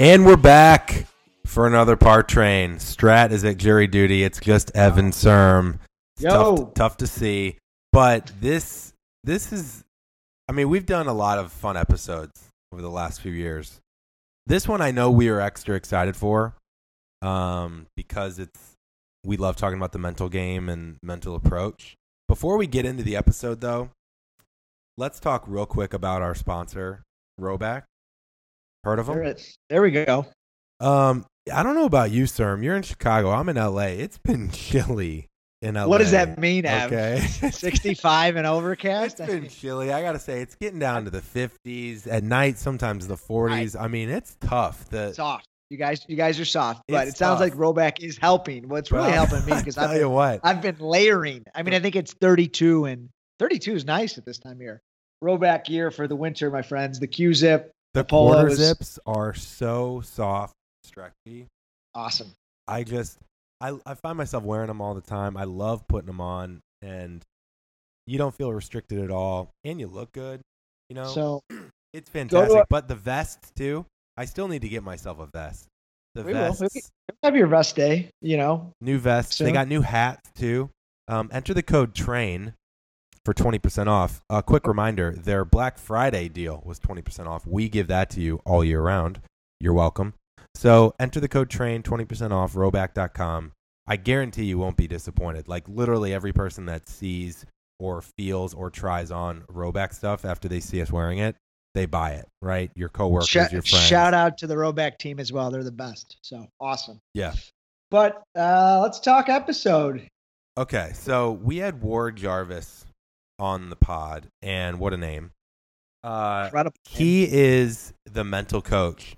[0.00, 1.06] And we're back
[1.46, 2.76] for another part train.
[2.76, 4.24] Strat is at jury duty.
[4.24, 5.78] It's just Evan Serm.
[6.16, 6.56] It's Yo.
[6.56, 7.58] tough, tough to see,
[7.92, 8.92] but this
[9.22, 9.84] this is.
[10.48, 12.32] I mean, we've done a lot of fun episodes
[12.72, 13.80] over the last few years.
[14.46, 16.54] This one, I know we are extra excited for,
[17.22, 18.72] um, because it's
[19.24, 21.94] we love talking about the mental game and mental approach.
[22.26, 23.90] Before we get into the episode, though,
[24.96, 27.04] let's talk real quick about our sponsor,
[27.40, 27.84] Rhoback.
[28.84, 29.16] Heard of them?
[29.16, 29.36] There,
[29.70, 30.26] there we go.
[30.80, 32.62] Um, I don't know about you, Serm.
[32.62, 33.30] You're in Chicago.
[33.30, 33.96] I'm in LA.
[33.96, 35.28] It's been chilly
[35.62, 35.86] in LA.
[35.86, 36.92] What does that mean, Ev?
[36.92, 37.20] Okay.
[37.50, 39.20] 65 and overcast?
[39.20, 39.92] It's been chilly.
[39.92, 42.58] I gotta say, it's getting down to the 50s at night.
[42.58, 43.74] Sometimes the 40s.
[43.80, 44.88] I mean, it's tough.
[44.90, 45.46] The soft.
[45.70, 47.40] You guys, you guys are soft, but it sounds tough.
[47.40, 48.68] like Rhoback is helping.
[48.68, 50.40] What's really helping me because I've tell you been, what.
[50.44, 51.44] I've been layering.
[51.54, 53.08] I mean, I think it's 32 and
[53.38, 54.82] 32 is nice at this time of year.
[55.22, 57.00] Rhoback gear for the winter, my friends.
[57.00, 61.46] The Q-zip, The polo quarter is- zips are so soft, stretchy.
[61.94, 62.32] awesome.
[62.66, 63.18] I just,
[63.60, 65.36] I, I find myself wearing them all the time.
[65.36, 67.22] I love putting them on, and
[68.06, 70.40] you don't feel restricted at all, and you look good.
[70.90, 71.40] You know, So
[71.92, 72.58] it's fantastic.
[72.58, 73.86] a- but the vest too.
[74.16, 75.66] I still need to get myself a vest.
[76.14, 76.52] The We will.
[76.52, 76.90] vests,
[77.24, 78.08] have your vest day.
[78.22, 79.38] You know, new vests.
[79.38, 80.70] They got new hats too.
[81.08, 82.54] Um, enter the code TRAIN
[83.24, 84.20] for 20% off.
[84.30, 87.46] A quick reminder their Black Friday deal was 20% off.
[87.46, 89.20] We give that to you all year round.
[89.60, 90.14] You're welcome.
[90.54, 93.52] So enter the code TRAIN, 20% off, rhoback.com.
[93.86, 95.48] I guarantee you won't be disappointed.
[95.48, 97.44] Like literally every person that sees
[97.80, 101.36] or feels or tries on Rhoback stuff after they see us wearing it,
[101.74, 102.70] they buy it, right?
[102.76, 103.84] Your coworkers, Shout- your friends.
[103.86, 105.50] shout out to the Rhoback team as well.
[105.50, 106.16] They're the best.
[106.22, 107.00] So awesome.
[107.14, 107.34] Yeah.
[107.90, 110.06] But uh, let's talk episode.
[110.56, 112.86] Okay, so we had Ward Jarvis
[113.44, 115.30] on the pod, and what a name.
[116.02, 119.16] Uh, he is the mental coach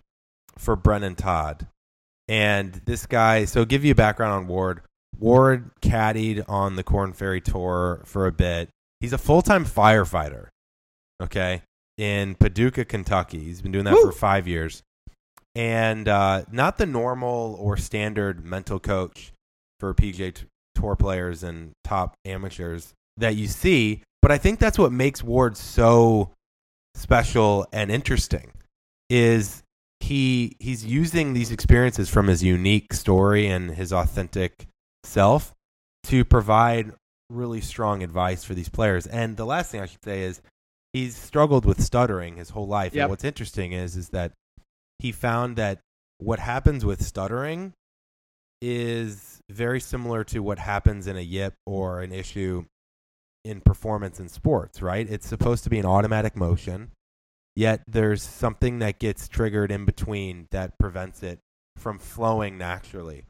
[0.58, 1.68] for Brendon Todd.
[2.28, 4.82] And this guy, so give you a background on Ward.
[5.16, 8.68] Ward caddied on the Korn Ferry Tour for a bit.
[8.98, 10.48] He's a full time firefighter,
[11.22, 11.62] okay,
[11.96, 13.38] in Paducah, Kentucky.
[13.38, 14.06] He's been doing that Woo!
[14.06, 14.82] for five years.
[15.54, 19.32] And uh, not the normal or standard mental coach
[19.78, 20.44] for PJ t-
[20.74, 24.02] Tour players and top amateurs that you see.
[24.26, 26.32] But I think that's what makes Ward so
[26.96, 28.50] special and interesting
[29.08, 29.62] is
[30.00, 34.66] he he's using these experiences from his unique story and his authentic
[35.04, 35.54] self
[36.08, 36.90] to provide
[37.30, 39.06] really strong advice for these players.
[39.06, 40.42] And the last thing I should say is
[40.92, 42.96] he's struggled with stuttering his whole life.
[42.96, 43.02] Yep.
[43.02, 44.32] And what's interesting is is that
[44.98, 45.78] he found that
[46.18, 47.74] what happens with stuttering
[48.60, 52.64] is very similar to what happens in a yip or an issue
[53.46, 55.08] in performance in sports, right?
[55.08, 56.90] It's supposed to be an automatic motion,
[57.54, 61.38] yet there's something that gets triggered in between that prevents it
[61.76, 63.24] from flowing naturally.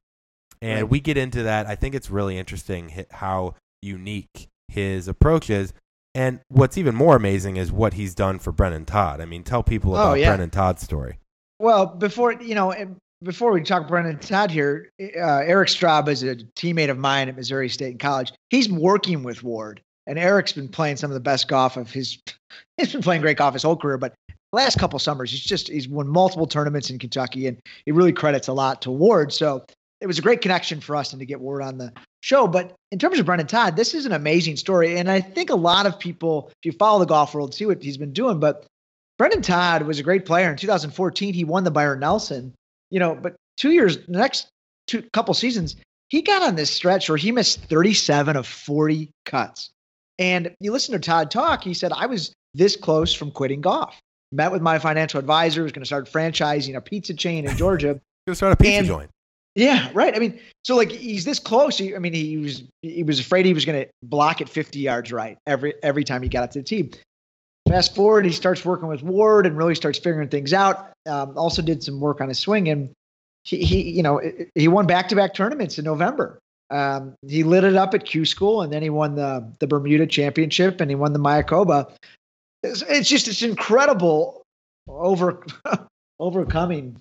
[0.62, 0.90] And Right.
[0.90, 1.66] we get into that.
[1.66, 5.72] I think it's really interesting how unique his approach is.
[6.14, 9.20] And what's even more amazing is what he's done for Brendon Todd.
[9.20, 10.28] I mean, tell people Oh, about yeah.
[10.30, 11.18] Brendon Todd's story.
[11.60, 12.74] Well, before you know,
[13.22, 15.04] before we talk Brendon Todd here, uh,
[15.44, 18.32] Eric Straub is a teammate of mine at Missouri State College.
[18.50, 22.18] He's working with Ward, and Eric's been playing some of the best golf of his.
[22.76, 24.14] He's been playing great golf his whole career, but
[24.52, 28.48] last couple summers, he's just he's won multiple tournaments in Kentucky, and he really credits
[28.48, 29.32] a lot to Ward.
[29.32, 29.64] So
[30.00, 32.46] it was a great connection for us and to get Ward on the show.
[32.46, 35.56] But in terms of Brendon Todd, this is an amazing story, and I think a
[35.56, 38.40] lot of people, if you follow the golf world, see what he's been doing.
[38.40, 38.66] But
[39.18, 40.50] Brendon Todd was a great player.
[40.50, 42.52] In 2014, he won the Byron Nelson.
[42.90, 44.48] You know, but two years, the next
[44.86, 45.76] two couple seasons,
[46.08, 49.70] he got on this stretch where he missed 37 of 40 cuts.
[50.18, 53.98] And you listen to Todd talk, he said, I was this close from quitting golf.
[54.32, 58.00] Met with my financial advisor, was going to start franchising a pizza chain in Georgia.
[58.26, 59.10] Go start a pizza And- joint.
[59.54, 60.14] Yeah, right.
[60.14, 61.78] I mean, so like he's this close.
[61.78, 64.80] He, I mean, he was he was afraid he was going to block it 50
[64.80, 66.90] yards right every every time he got up to the tee.
[67.66, 70.90] Fast forward, he starts working with Ward and really starts figuring things out.
[71.08, 72.90] Um, also did some work on his swing, and
[73.44, 74.20] he, he you know
[74.54, 76.38] he won back to back tournaments in November.
[76.70, 80.06] Um, he lit it up at Q School, and then he won the the Bermuda
[80.06, 81.90] Championship, and he won the Mayakoba.
[82.62, 84.42] It's, it's just it's incredible
[84.88, 85.44] over
[86.18, 86.96] overcoming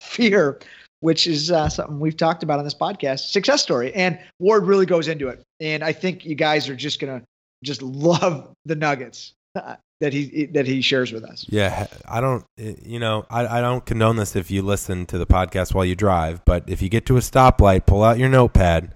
[0.00, 0.58] fear
[1.00, 3.30] which is uh, something we've talked about on this podcast.
[3.30, 5.42] Success story, and Ward really goes into it.
[5.58, 7.22] And I think you guys are just gonna
[7.64, 11.46] just love the nuggets uh, that he that he shares with us.
[11.48, 15.26] Yeah, I don't, you know, I, I don't condone this if you listen to the
[15.26, 18.94] podcast while you drive, but if you get to a stoplight, pull out your notepad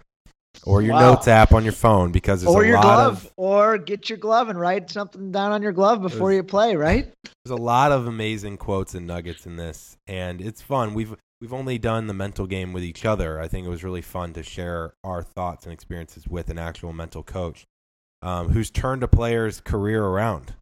[0.64, 1.12] or your Wow.
[1.14, 4.08] notes app on your phone because there's or a your lot glove, of or get
[4.08, 6.76] your glove and write something down on your glove before you play.
[6.76, 7.12] Right?
[7.44, 10.94] there's a lot of amazing quotes and nuggets in this, and it's fun.
[10.94, 13.38] We've we've only done the mental game with each other.
[13.40, 16.92] I think it was really fun to share our thoughts and experiences with an actual
[16.94, 17.64] mental coach
[18.22, 20.54] um, who's turned a player's career around,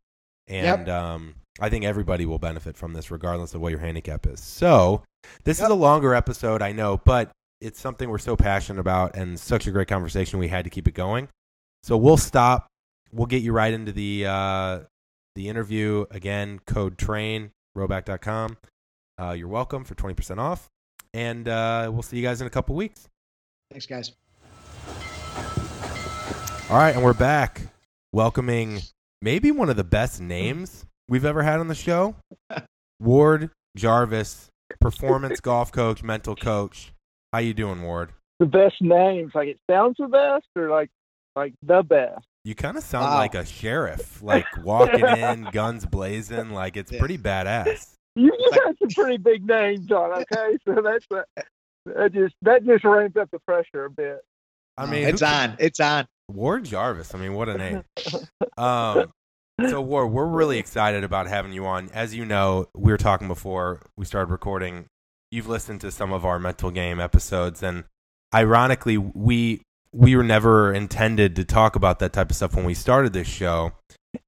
[0.48, 4.40] and um, I think everybody will benefit from this, regardless of what your handicap is.
[4.40, 5.02] So
[5.44, 7.30] this is a longer episode, I know, but
[7.62, 10.38] it's something we're so passionate about and such a great conversation.
[10.38, 11.28] We had to keep it going.
[11.82, 12.66] So we'll stop.
[13.12, 14.80] We'll get you right into the uh,
[15.36, 16.60] the interview again.
[16.66, 18.56] Code train rhoback.com.
[19.20, 20.68] Uh, you're welcome for twenty percent off,
[21.14, 23.08] and uh, we'll see you guys in a couple weeks.
[23.70, 24.12] Thanks, guys.
[26.70, 27.62] All right, and we're back,
[28.12, 28.80] welcoming
[29.20, 32.16] maybe one of the best names we've ever had on the show,
[33.00, 34.48] Ward Jarvis,
[34.80, 36.92] performance golf coach, mental coach.
[37.32, 38.10] How you doing, Ward?
[38.40, 39.32] the best names.
[39.34, 40.90] Like it sounds the best, or like
[41.36, 42.24] like the best.
[42.44, 43.18] You kind of sound Wow.
[43.18, 46.50] like a sheriff, like walking in, guns blazing.
[46.50, 46.98] Like it's Yeah.
[46.98, 47.94] pretty badass.
[48.16, 50.12] You you got some pretty big names on.
[50.12, 51.06] Okay, so that's
[51.86, 54.20] that just that just ramps up the pressure a bit.
[54.76, 55.56] I mean, it's who- on.
[55.58, 56.06] It's on.
[56.28, 57.14] Ward Jarvis.
[57.14, 57.84] I mean, what a name.
[58.58, 59.10] Um,
[59.68, 61.88] so Ward, we're really excited about having you on.
[61.94, 64.86] As you know, we were talking before we started recording.
[65.32, 67.84] You've listened to some of our mental game episodes, and
[68.34, 72.74] ironically, we we were never intended to talk about that type of stuff when we
[72.74, 73.72] started this show,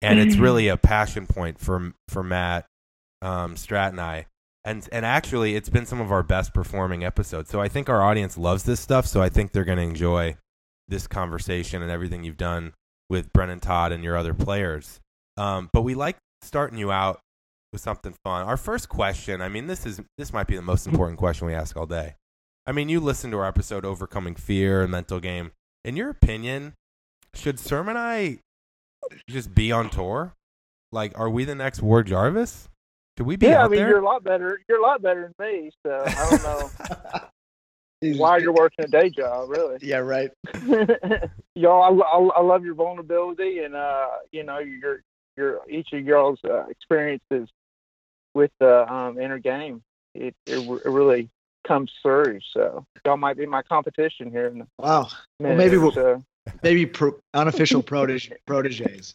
[0.01, 2.65] and it's really a passion point for for Matt
[3.21, 4.27] um, Strat and I.
[4.65, 7.51] And and actually, it's been some of our best performing episodes.
[7.51, 9.07] So I think our audience loves this stuff.
[9.07, 10.39] So I think they're going to enjoy
[10.89, 12.73] this conversation and everything you've done
[13.11, 15.01] with Brendon Todd and your other players.
[15.37, 17.21] Um, but we like starting you out
[17.75, 18.47] with something fun.
[18.47, 21.55] Our first question, I mean, this is this might be the most important question we
[21.55, 22.15] ask all day.
[22.67, 25.51] I mean, you listened to our episode Overcoming Fear and Mental Game.
[25.85, 26.75] In your opinion,
[27.35, 28.39] should Sermon I
[29.29, 30.35] just be on tour?
[30.93, 32.69] Like, are we the next Ward Jarvis?
[33.19, 33.89] Should we be yeah, out I mean there?
[33.89, 34.61] you're a lot better.
[34.69, 35.71] You're a lot better than me.
[35.85, 39.79] So I don't know why you're working a day job, really.
[39.83, 40.31] Yeah, right.
[41.57, 45.03] y'all, I, I, I love your vulnerability and uh, you know your
[45.37, 47.49] your each of y'all's uh, experiences
[48.35, 49.83] with the um, inner game.
[50.15, 51.29] It, it it really
[51.67, 52.41] comes through.
[52.53, 55.09] So y'all might be my competition here in Wow.
[55.41, 55.57] minute.
[55.59, 56.23] maybe we'll- so.
[56.63, 59.15] Maybe pro- unofficial protege- proteges.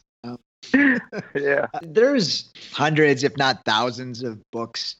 [1.35, 1.67] yeah.
[1.83, 4.95] There's hundreds, if not thousands, of books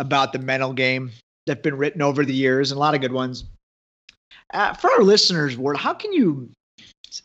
[0.00, 1.12] about the mental game
[1.46, 3.44] that have been written over the years, and a lot of good ones.
[4.52, 6.50] Uh, for our listeners, Ward, how can you,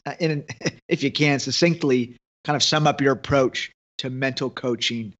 [0.05, 0.45] uh, in,
[0.87, 5.11] if you can, succinctly kind of sum up your approach to mental coaching?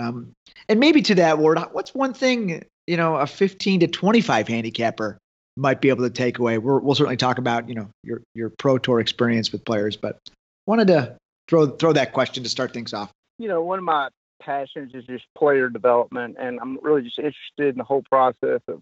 [0.00, 0.32] Um,
[0.68, 5.18] and maybe to that, Ward, what's one thing you know a 15 to 25 handicapper
[5.56, 6.58] might be able to take away?
[6.58, 10.18] We're, we'll certainly talk about you know your your pro tour experience with players, but
[10.66, 11.16] wanted to
[11.48, 13.10] throw throw that question to start things off.
[13.38, 14.08] you know, one of my
[14.40, 18.80] passions is just player development, and I'm really just interested in the whole process of,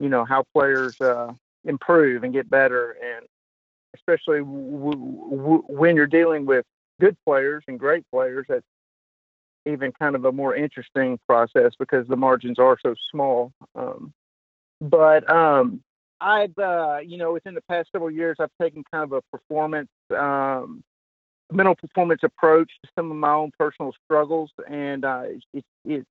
[0.00, 1.32] you know, how players uh,
[1.64, 3.26] improve and get better, and
[3.94, 6.64] especially w- w- when you're dealing with
[7.00, 8.66] good players and great players, that's
[9.66, 13.52] even kind of a more interesting process because the margins are so small.
[13.74, 14.12] Um,
[14.80, 15.82] but um,
[16.20, 19.90] I've, uh, you know, within the past several years, I've taken kind of a performance
[20.16, 20.82] um,
[21.52, 26.06] mental performance approach to some of my own personal struggles, and uh, it, it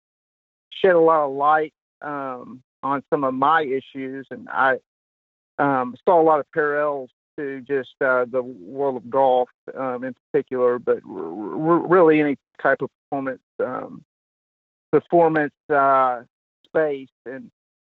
[0.69, 4.77] shed a lot of light um, on some of my issues, and I
[5.57, 10.15] um, saw a lot of parallels to just uh, the world of golf um, in
[10.31, 14.03] particular, but r- r- really any type of performance um,
[14.91, 16.21] performance uh,
[16.65, 17.09] space.
[17.25, 17.49] And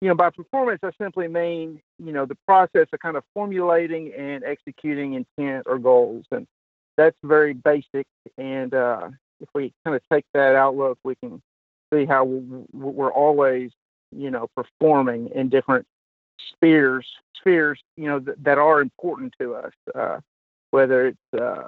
[0.02, 4.14] you know, by performance, I simply mean you know the process of kind of formulating
[4.14, 6.48] and executing intent or goals, and
[6.98, 8.08] that's very basic.
[8.38, 9.10] And uh,
[9.40, 11.42] if we kind of take that outlook, we can
[11.94, 13.72] see how we're always,
[14.12, 15.86] you know, performing in different
[16.50, 17.08] spheres,
[17.42, 19.74] spheres, you know, th- that are important to us.
[19.94, 20.20] Uh,
[20.72, 21.68] whether it's, uh,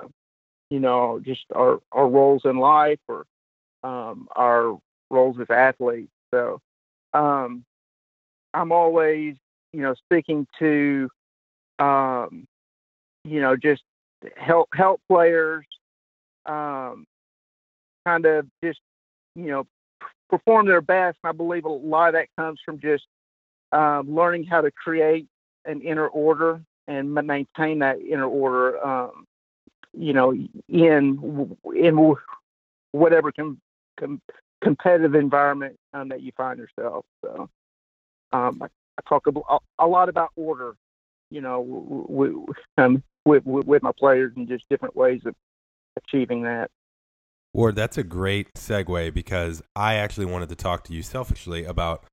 [0.69, 3.25] you know, just our our roles in life or
[3.83, 4.77] um, our
[5.09, 6.11] roles as athletes.
[6.33, 6.59] So
[7.13, 7.63] um,
[8.53, 9.35] I'm always,
[9.73, 11.09] you know, speaking to,
[11.79, 12.45] um,
[13.25, 13.83] you know, just
[14.37, 15.65] help help players
[16.45, 17.05] um,
[18.05, 18.79] kind of just
[19.35, 19.67] you know
[20.29, 21.17] perform their best.
[21.23, 23.05] And I believe a lot of that comes from just
[23.71, 25.27] um, learning how to create
[25.65, 28.85] an inner order and maintain that inner order.
[28.85, 29.25] Um,
[29.95, 32.15] you know, in in
[32.91, 33.61] whatever com-
[33.99, 34.21] com-
[34.63, 37.05] competitive environment um, that you find yourself.
[37.23, 37.49] So
[38.31, 40.75] um, I, I talk a, a lot about order
[41.33, 41.61] you know,
[42.07, 45.33] with, um, with, with my players and just different ways of
[45.97, 46.69] achieving that.
[47.53, 52.03] Ward, that's a great segue because I actually wanted to talk to you selfishly about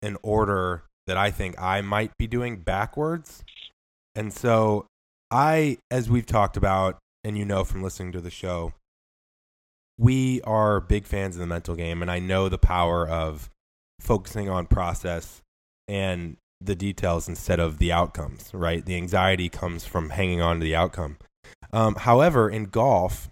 [0.00, 3.42] an order that I think I might be doing backwards.
[4.14, 4.86] And so
[5.30, 8.74] I, as we've talked about, and you know from listening to the show,
[9.98, 13.50] we are big fans of the mental game, and I know the power of
[14.00, 15.42] focusing on process
[15.88, 18.84] and the details instead of the outcomes, right?
[18.84, 21.18] The anxiety comes from hanging on to the outcome.
[21.72, 23.30] Um, however, in golf,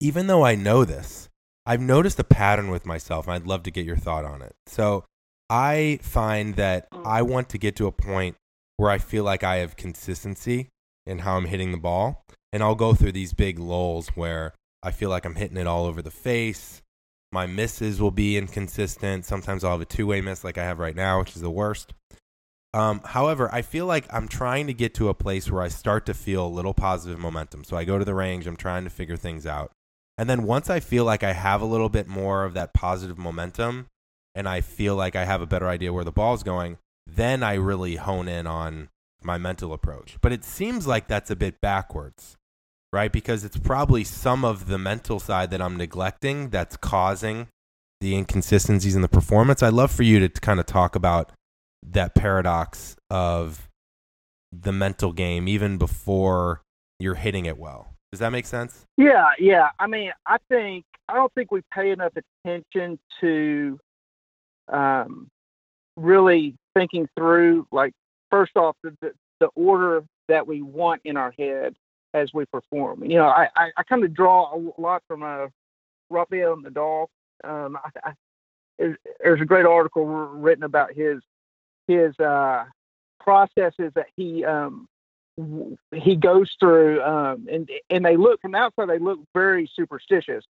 [0.00, 1.28] even though I know this,
[1.66, 4.54] I've noticed a pattern with myself, and I'd love to get your thought on it.
[4.66, 5.04] So
[5.54, 8.34] I find that I want to get to a point
[8.76, 10.66] where I feel like I have consistency
[11.06, 12.24] in how I'm hitting the ball.
[12.52, 15.84] And I'll go through these big lulls where I feel like I'm hitting it all
[15.86, 16.82] over the face.
[17.30, 19.26] My misses will be inconsistent.
[19.26, 21.50] Sometimes I'll have a two way miss like I have right now, which is the
[21.50, 21.94] worst.
[22.72, 26.04] Um, however, I feel like I'm trying to get to a place where I start
[26.06, 27.62] to feel a little positive momentum.
[27.62, 29.70] So I go to the range, I'm trying to figure things out.
[30.18, 33.18] And then once I feel like I have a little bit more of that positive
[33.18, 33.86] momentum
[34.34, 37.54] and I feel like I have a better idea where the ball's going, then I
[37.54, 38.88] really hone in on
[39.22, 40.16] my mental approach.
[40.20, 42.36] But it seems like that's a bit backwards
[42.94, 43.10] right?
[43.10, 47.48] Because it's probably some of the mental side that I'm neglecting that's causing
[48.00, 49.64] the inconsistencies in the performance.
[49.64, 51.32] I'd love for you to kind of talk about
[51.82, 53.68] that paradox of
[54.52, 56.62] the mental game even before
[57.00, 57.94] you're hitting it well.
[58.12, 58.86] Does that make sense?
[58.96, 59.70] Yeah, yeah.
[59.80, 62.12] I mean, I think I don't think we pay enough
[62.46, 63.80] attention to
[64.68, 65.28] um,
[65.96, 67.92] really thinking through, like,
[68.30, 69.12] first off, the, the,
[69.56, 71.74] order that we want in our head
[72.14, 73.04] as we perform.
[73.04, 75.48] You know, I, I, I kind of draw a lot from uh,
[76.08, 77.06] Rafael Nadal.
[77.42, 78.12] Um, I, I,
[78.78, 81.20] there's, a great article written about his
[81.86, 82.64] his uh,
[83.20, 84.88] processes that he um,
[85.92, 90.44] he goes through, um, and and they look from the outside they look very superstitious,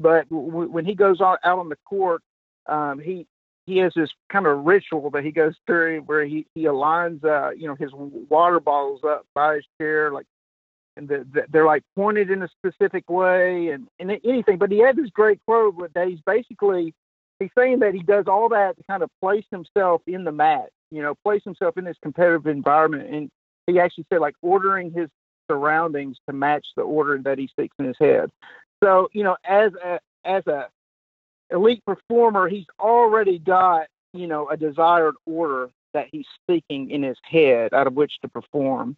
[0.00, 2.22] but w- when he goes on, out on the court,
[2.66, 3.26] um, he
[3.68, 7.50] he has this kind of ritual that he goes through where he he aligns uh,
[7.50, 10.26] you know his water bottles up by his chair like
[10.96, 14.58] and the, the, they're like pointed in a specific way and, and anything.
[14.58, 16.92] But he had this great quote that he's basically
[17.38, 20.70] he's saying that he does all that to kind of place himself in the match,
[20.90, 23.08] you know, place himself in this competitive environment.
[23.14, 23.30] And
[23.66, 25.08] he actually said like ordering his
[25.48, 28.30] surroundings to match the order that he seeks in his head.
[28.82, 30.68] So, you know, as a as a
[31.50, 37.16] elite performer, he's already got, you know, a desired order that he's speaking in his
[37.22, 38.96] head out of which to perform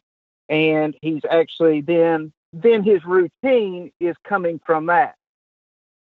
[0.50, 5.14] and he's actually then then his routine is coming from that.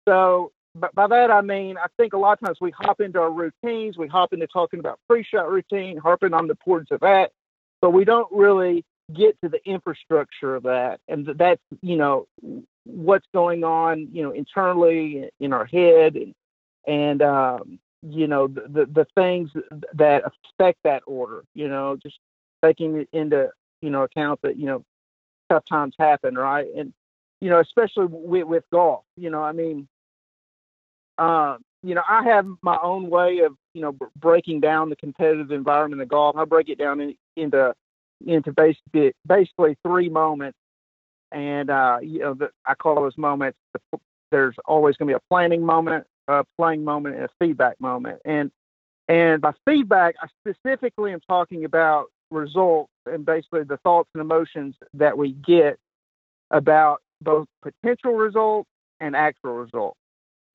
[0.07, 3.19] So, but by that I mean I think a lot of times we hop into
[3.19, 7.31] our routines, we hop into talking about pre-shot routine, harping on the importance of that,
[7.81, 12.27] but we don't really get to the infrastructure of that, and that's you know
[12.87, 16.33] what's going on you know internally in our head and
[16.87, 19.51] and um, you know the, the things
[19.93, 21.43] that affect that order.
[21.53, 22.19] You know, just
[22.63, 23.51] taking into
[23.81, 24.83] you know, account that, you know,
[25.49, 26.67] tough times happen, right?
[26.75, 26.93] And,
[27.41, 29.87] you know, especially with, with golf, you know, I mean,
[31.17, 35.51] uh, you know, I have my own way of, you know, breaking down the competitive
[35.51, 36.35] environment of golf.
[36.35, 37.73] I break it down in, into,
[38.25, 40.57] into basically, basically three moments.
[41.31, 43.99] And, uh, you know, the, I call those moments, the,
[44.31, 48.21] there's always going to be a planning moment, a playing moment, and a feedback moment.
[48.25, 48.51] And,
[49.07, 54.75] and by feedback, I specifically am talking about results and basically the thoughts and emotions
[54.93, 55.77] that we get
[56.51, 58.69] about both potential results
[58.99, 59.97] and actual results.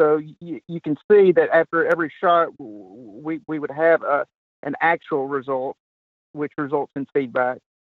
[0.01, 4.27] So you, you can see that after every shot, we, we would have a,
[4.63, 5.77] an actual result,
[6.33, 7.59] which results in feedback.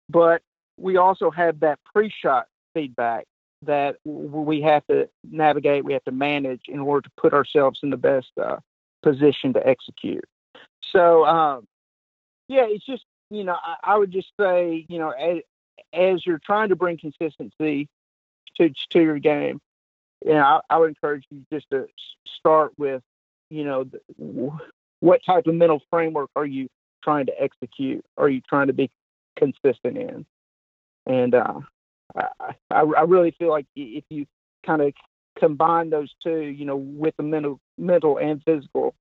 [0.10, 0.42] But
[0.78, 3.26] we also have that pre shot feedback
[3.64, 7.90] that we have to navigate, we have to manage in order to put ourselves in
[7.90, 8.58] the best uh,
[9.02, 10.26] position to execute.
[10.92, 11.68] So, um,
[12.48, 15.38] yeah, it's just you know, I, I would just say, you know, as,
[15.92, 17.90] as, you're trying to bring consistency
[18.58, 19.60] to to your game,
[20.24, 21.88] you know, I, I would encourage you just to
[22.38, 23.02] start with,
[23.50, 24.00] you know, the,
[25.00, 26.68] what type of mental framework are you
[27.04, 28.06] trying to execute?
[28.18, 28.92] Are you trying to be
[29.36, 30.26] consistent in?
[31.06, 31.60] And uh,
[32.16, 34.26] I, I, really feel like if you
[34.66, 34.94] kind of
[35.40, 38.94] combine those two, you know, with the mental, mental and physical,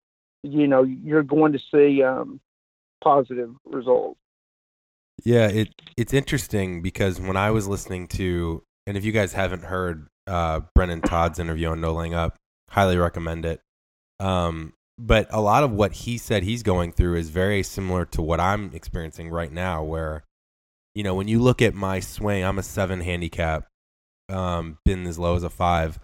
[0.42, 2.40] you know, you're going to see um,
[3.02, 4.18] positive results.
[5.24, 9.64] Yeah, it it's interesting because when I was listening to, and if you guys haven't
[9.64, 12.36] heard uh, Brendon Todd's interview on No Laying Up,
[12.70, 13.60] highly recommend it.
[14.18, 18.22] Um, but a lot of what he said he's going through is very similar to
[18.22, 20.24] what I'm experiencing right now, where
[20.94, 23.66] you know, when you look at my swing, I'm a seven handicap,
[24.28, 25.98] um, been as low as a five.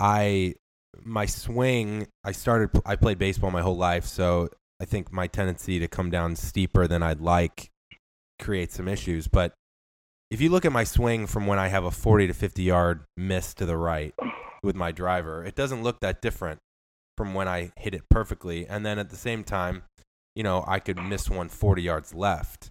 [0.00, 0.54] I
[1.02, 4.48] my swing, I started, I played baseball my whole life, so
[4.80, 7.70] I think my tendency to come down steeper than I'd like
[8.40, 9.28] creates some issues.
[9.28, 9.54] But
[10.30, 13.04] if you look at my swing from when I have a 40 to 50 yard
[13.16, 14.14] miss to the right
[14.62, 16.60] with my driver, it doesn't look that different
[17.16, 18.66] from when I hit it perfectly.
[18.66, 19.84] And then at the same time,
[20.34, 22.70] you know, I could miss one 40 yards left.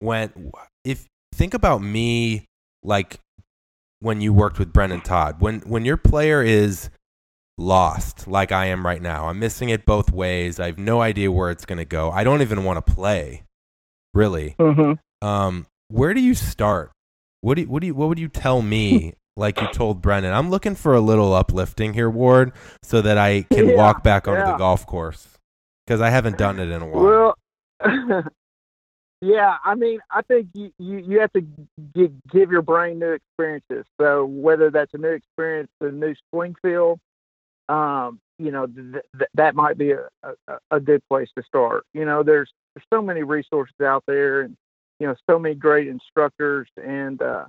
[0.00, 0.52] When,
[0.84, 2.44] if, think about me
[2.82, 3.18] like
[4.00, 6.90] when you worked with Brendon Todd, when, when your player is
[7.56, 10.60] lost like I am right now, I'm missing it both ways.
[10.60, 12.10] I have no idea where it's going to go.
[12.10, 13.42] I don't even want to play,
[14.14, 14.54] really.
[14.58, 15.26] Mm-hmm.
[15.26, 16.92] Um, where do you start?
[17.40, 19.14] What do you, what do you, what would you tell me?
[19.38, 22.52] like you told Brendon, I'm looking for a little uplifting here, Ward,
[22.82, 24.52] so that I can Yeah, walk back onto yeah.
[24.52, 25.28] the golf course
[25.86, 27.34] because I haven't done it in a while.
[27.84, 28.24] Well,
[29.20, 31.44] yeah, I mean, I think you, you, you have to
[31.94, 33.84] give, give your brain new experiences.
[34.00, 37.00] So whether that's a new experience, a new swing feel,
[37.68, 41.84] um, you know, th- th- that might be a, a, a good place to start.
[41.92, 44.56] You know, there's there's so many resources out there, and
[45.00, 47.46] you know, so many great instructors, and uh,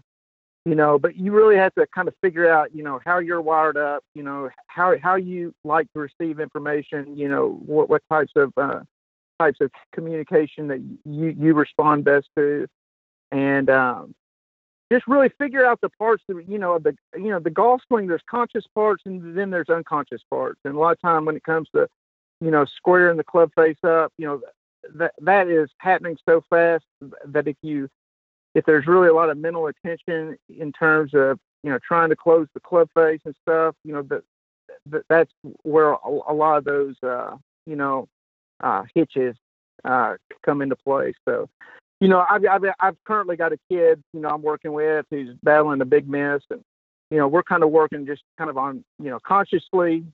[0.65, 3.41] you know, but you really have to kind of figure out, you know, how you're
[3.41, 8.01] wired up, you know, how how you like to receive information, you know, what what
[8.09, 8.79] types of uh,
[9.39, 12.67] types of communication that you you respond best to,
[13.31, 14.13] and um,
[14.91, 17.81] just really figure out the parts that you know of the you know the golf
[17.87, 18.07] swing.
[18.07, 21.43] There's conscious parts and then there's unconscious parts, and a lot of time when it
[21.43, 21.87] comes to
[22.41, 24.41] you know squaring the club face up, you know
[24.95, 26.85] that that is happening so fast
[27.25, 27.89] that if you
[28.55, 32.15] if there's really a lot of mental attention in terms of you know trying to
[32.15, 34.23] close the club face and stuff, you know that
[35.09, 35.31] that's
[35.63, 38.07] where a, a lot of those uh, you know
[38.61, 39.35] uh, hitches
[39.85, 41.13] uh, come into play.
[41.25, 41.49] So,
[41.99, 45.35] you know, I've, I've I've currently got a kid, you know, I'm working with who's
[45.43, 46.61] battling a big miss, and
[47.11, 50.05] you know, we're kind of working just kind of on you know consciously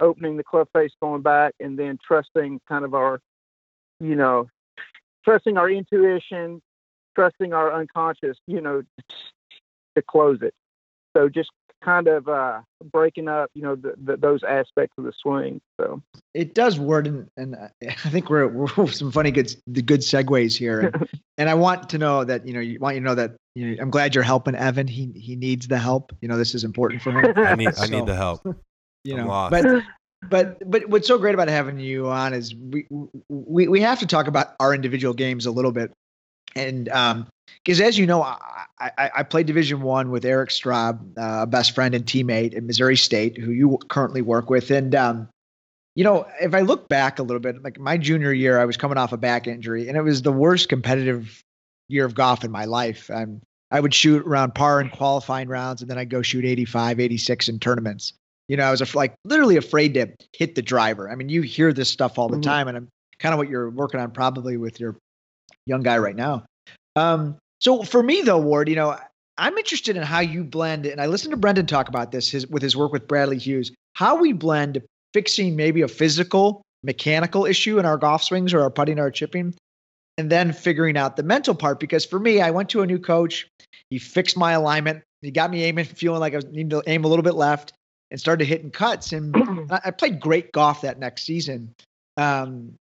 [0.00, 3.20] opening the club face, going back, and then trusting kind of our,
[4.00, 4.48] you know,
[5.24, 6.60] trusting our intuition,
[7.14, 8.82] trusting our unconscious, you know,
[9.96, 10.54] to close it.
[11.16, 11.50] So just
[11.84, 12.60] kind of uh,
[12.92, 15.60] breaking up, you know, the, the, those aspects of the swing.
[15.80, 16.02] So
[16.34, 20.56] it does word and, and I think we're, we're some funny good the good segues
[20.56, 21.08] here and,
[21.38, 23.70] and I want to know that you know you want you to know that you
[23.70, 26.64] know, I'm glad you're helping Evan he he needs the help you know this is
[26.64, 28.42] important for him I need I need the help.
[29.04, 29.50] you I'm know lost.
[29.50, 29.82] but
[30.28, 32.86] but but what's so great about having you on is we
[33.28, 35.92] we we have to talk about our individual games a little bit
[36.56, 37.26] and um
[37.64, 38.40] because as you know I,
[38.80, 42.62] I, I played division one with eric straub uh, a best friend and teammate at
[42.64, 44.70] missouri state who you currently work with.
[44.70, 45.28] And um
[45.94, 48.76] you know if i look back a little bit like my junior year i was
[48.76, 51.40] coming off a back injury and it was the worst competitive
[51.88, 53.10] year of golf in my life.
[53.10, 53.40] Um,
[53.70, 57.48] i would shoot around par in qualifying rounds and then i'd go shoot 85 86
[57.48, 58.12] in tournaments.
[58.48, 61.10] You know i was af- like literally afraid to hit the driver.
[61.10, 62.42] I mean you hear this stuff all the Mhm.
[62.42, 62.88] time and i'm
[63.18, 64.96] kind of what you're working on probably with your
[65.66, 66.44] young guy right now
[66.96, 68.98] um, so for me though, Ward, you know,
[69.38, 72.46] I'm interested in how you blend, and I listened to Brendon talk about this his,
[72.46, 77.78] with his work with Bradley Hughes, how we blend fixing maybe a physical, mechanical issue
[77.78, 79.54] in our golf swings or our putting or our chipping,
[80.16, 81.78] and then figuring out the mental part.
[81.78, 83.46] Because for me, I went to a new coach,
[83.90, 87.04] he fixed my alignment, he got me aiming, feeling like I was needing to aim
[87.04, 87.74] a little bit left,
[88.10, 89.12] and started hitting cuts.
[89.12, 91.74] And I played great golf that next season.
[92.16, 92.74] Um,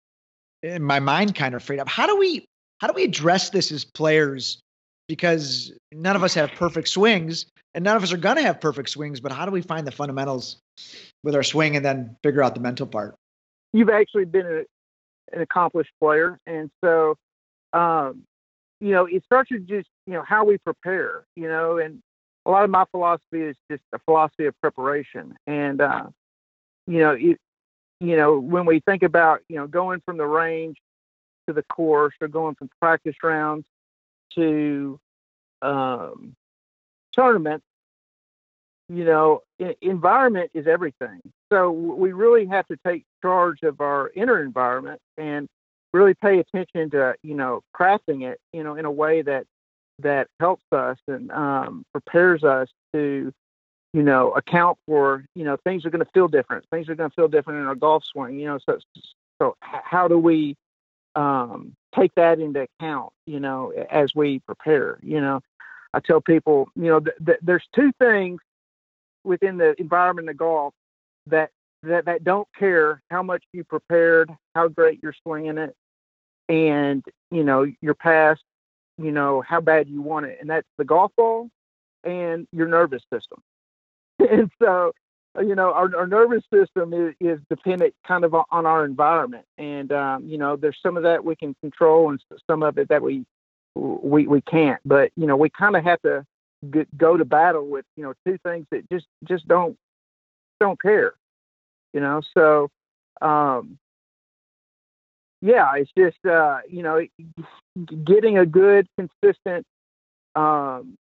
[0.63, 1.89] and my mind kind of freed up.
[1.89, 2.45] How do we
[2.79, 4.59] how do we address this as players?
[5.07, 8.89] Because none of us have perfect swings, and none of us are gonna have perfect
[8.89, 9.19] swings.
[9.19, 10.57] But how do we find the fundamentals
[11.23, 13.15] with our swing and then figure out the mental part?
[13.75, 17.15] you've actually been a, an accomplished player, and so
[17.73, 18.23] um,
[18.79, 21.25] you know it starts with just you know how we prepare.
[21.35, 22.01] You know, and
[22.45, 26.05] a lot of my philosophy is just a philosophy of preparation, and uh,
[26.87, 27.37] you know it,
[27.99, 30.77] you know when we think about you know going from the range
[31.47, 33.65] to the course or going from practice rounds
[34.35, 34.99] to
[35.61, 36.35] um,
[37.13, 37.63] tournament,
[38.89, 39.41] you know,
[39.81, 41.21] environment is everything.
[41.51, 45.47] So we really have to take charge of our inner environment and
[45.93, 49.45] really pay attention to, you know, crafting it, you know, in a way that
[49.99, 53.31] that helps us and um, prepares us to,
[53.93, 56.65] you know, account for, you know, things are going to feel different.
[56.69, 58.59] Things are going to feel different in our golf swing, you know.
[58.65, 58.77] So,
[59.41, 60.57] so how do we
[61.15, 64.99] um, take that into account, you know, as we prepare?
[65.01, 65.41] You know,
[65.93, 68.41] I tell people, you know, th- th- there's two things
[69.23, 70.73] within the environment of golf
[71.27, 71.49] that
[71.83, 75.75] that that don't care how much you prepared, how great you're swinging it,
[76.49, 78.41] and you know your past
[78.97, 81.49] you know how bad you want it, and that's the golf ball
[82.03, 83.41] and your nervous system.
[84.19, 84.91] and so,
[85.41, 89.91] you know, our, our nervous system is, is dependent kind of on our environment, and
[89.91, 93.01] um, you know, there's some of that we can control, and some of it that
[93.01, 93.25] we
[93.75, 94.79] we we can't.
[94.85, 96.25] But you know, we kind of have to
[96.97, 99.77] go to battle with you know two things that just just don't
[100.59, 101.13] don't care.
[101.93, 102.69] You know, so
[103.21, 103.77] um,
[105.41, 107.05] yeah, it's just uh, you know
[108.03, 109.65] getting a good, consistent
[110.35, 110.97] um,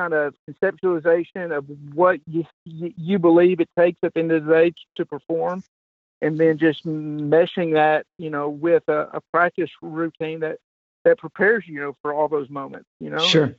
[0.00, 4.52] kind of conceptualization of what you, you believe it takes at the end of the
[4.52, 5.62] day to perform,
[6.22, 10.56] and then just meshing that you know with a, a practice routine that
[11.04, 12.88] that prepares you know for all those moments.
[12.98, 13.54] You know, sure.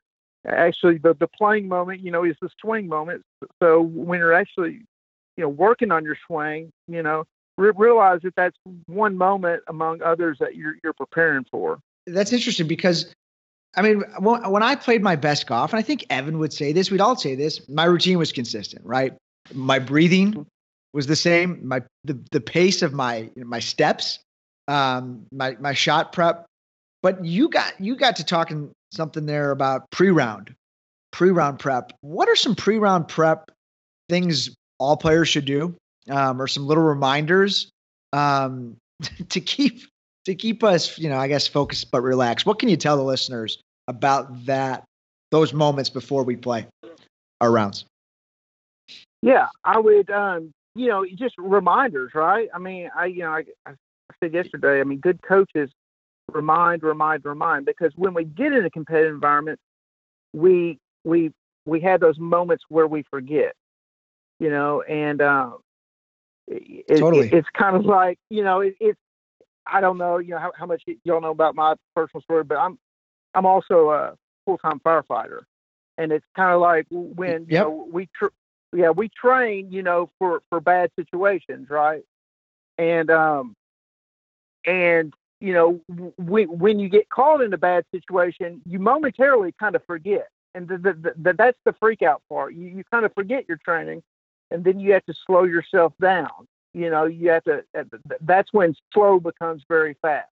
[0.47, 3.21] Actually, the the playing moment, you know, is the swing moment.
[3.61, 4.81] So when you're actually
[5.37, 7.25] you know working on your swing, you know,
[7.57, 11.79] re- realize that that's one moment among others that you're you're preparing for.
[12.07, 13.13] That's interesting because
[13.75, 16.91] I mean, when I played my best golf, and I think Evan would say this,
[16.91, 19.13] we'd all say this, my routine was consistent, right?
[19.53, 20.45] My breathing
[20.93, 21.65] was the same.
[21.65, 24.19] My the, the pace of my you know, my steps,
[24.67, 26.45] um, my my shot prep.
[27.01, 30.53] But you got you got to talking something there about pre-round,
[31.11, 31.93] pre-round prep.
[32.01, 33.51] What are some pre-round prep
[34.09, 35.75] things all players should do,
[36.09, 37.69] um, or some little reminders
[38.11, 38.75] um,
[39.29, 39.83] to keep
[40.25, 42.45] to keep us, you know, I guess focused but relaxed.
[42.45, 44.83] What can you tell the listeners about that
[45.31, 46.67] those moments before we play
[47.39, 47.85] our rounds?
[49.21, 52.49] Yeah, I would, um, you know, just reminders, right?
[52.53, 53.73] I mean, I, you know, I, I
[54.21, 54.79] said yesterday.
[54.79, 55.69] I mean, good coaches
[56.31, 59.59] remind, remind, remind, because when we get in a competitive environment,
[60.33, 61.31] we we
[61.65, 63.53] we have those moments where we forget,
[64.39, 65.57] you know, and um,
[66.47, 67.27] it, totally.
[67.27, 68.99] It, it's kind of like, you know, it, it's
[69.71, 72.57] I don't know, you know, how, how much y'all know about my personal story, but
[72.57, 72.77] I'm
[73.33, 75.41] I'm also a full time firefighter,
[75.97, 77.49] and it's kind of like when yep.
[77.49, 78.35] you know we tr-
[78.73, 82.03] yeah we train you know for for bad situations, right?
[82.77, 83.55] And um
[84.65, 85.79] and you know
[86.17, 90.67] we, when you get called in a bad situation, you momentarily kind of forget, and
[90.67, 92.53] the, the, the, that's the freak out part.
[92.53, 94.03] You you kind of forget your training,
[94.51, 97.63] and then you have to slow yourself down you know, you have to,
[98.21, 100.29] that's when slow becomes very fast.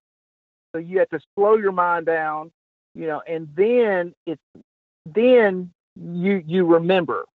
[0.73, 2.51] So you have to slow your mind down,
[2.95, 4.41] you know, and then it's,
[5.05, 7.25] then you, you remember,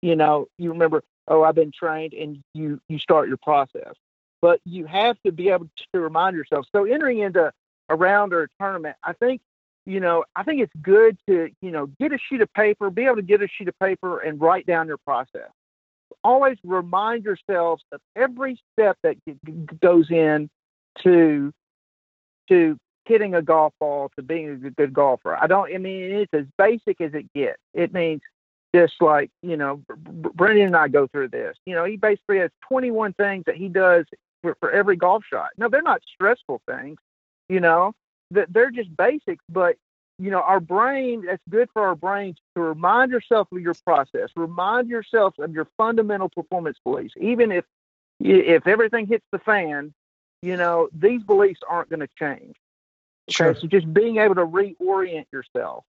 [0.00, 3.94] you know, you remember, oh, I've been trained and you, you start your process.
[4.40, 6.66] But you have to be able to remind yourself.
[6.74, 7.52] So entering into
[7.88, 9.40] a round or a tournament, I think
[9.84, 13.04] you know, I think it's good to, you know, get a sheet of paper, be
[13.04, 15.50] able to get a sheet of paper and write down your process
[16.24, 19.16] always remind yourselves of every step that
[19.80, 20.48] goes in
[21.02, 21.52] to
[22.48, 25.36] to hitting a golf ball to being a good golfer.
[25.36, 25.72] I don't.
[25.74, 27.58] I mean, it's as basic as it gets.
[27.74, 28.20] It means
[28.74, 31.56] just like you know, Brendon and I go through this.
[31.66, 34.06] You know, he basically has 21 things that he does
[34.42, 35.50] for, for every golf shot.
[35.56, 36.98] No, they're not stressful things.
[37.48, 37.92] You know,
[38.30, 39.76] that they're just basics, but
[40.18, 44.30] you know, our brain, that's good for our brains to remind yourself of your process,
[44.36, 47.14] remind yourself of your fundamental performance beliefs.
[47.20, 47.64] Even if
[48.20, 49.92] if everything hits the fan,
[50.42, 52.54] you know, these beliefs aren't going to change.
[53.28, 53.30] Okay?
[53.30, 53.54] Sure.
[53.54, 55.84] So just being able to reorient yourself.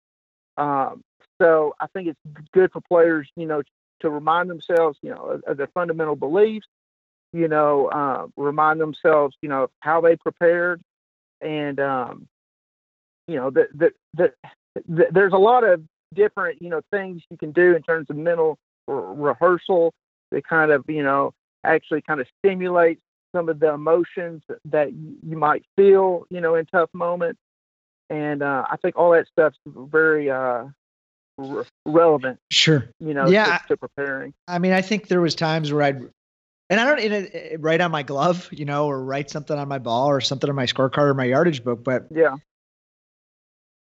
[0.56, 1.02] Um,
[1.40, 3.62] so I think it's good for players, you know,
[4.00, 6.66] to remind themselves, you know, of, of their fundamental beliefs,
[7.32, 10.80] you know, uh, remind themselves, you know, how they prepared
[11.40, 12.28] and, um,
[13.26, 14.32] you know, the, the, the,
[14.88, 15.82] the, there's a lot of
[16.14, 19.92] different, you know, things you can do in terms of mental re- rehearsal
[20.32, 21.32] to kind of, you know,
[21.64, 22.98] actually kind of stimulate
[23.34, 27.38] some of the emotions that you might feel, you know, in tough moments.
[28.08, 30.64] And uh, I think all that stuff's very uh,
[31.38, 32.40] re- relevant.
[32.50, 32.88] Sure.
[32.98, 34.34] You know, yeah, to, to, preparing.
[34.48, 36.00] I mean, I think there was times where I'd,
[36.70, 39.68] and I don't in a, write on my glove, you know, or write something on
[39.68, 42.36] my ball or something on my scorecard or my yardage book, but yeah,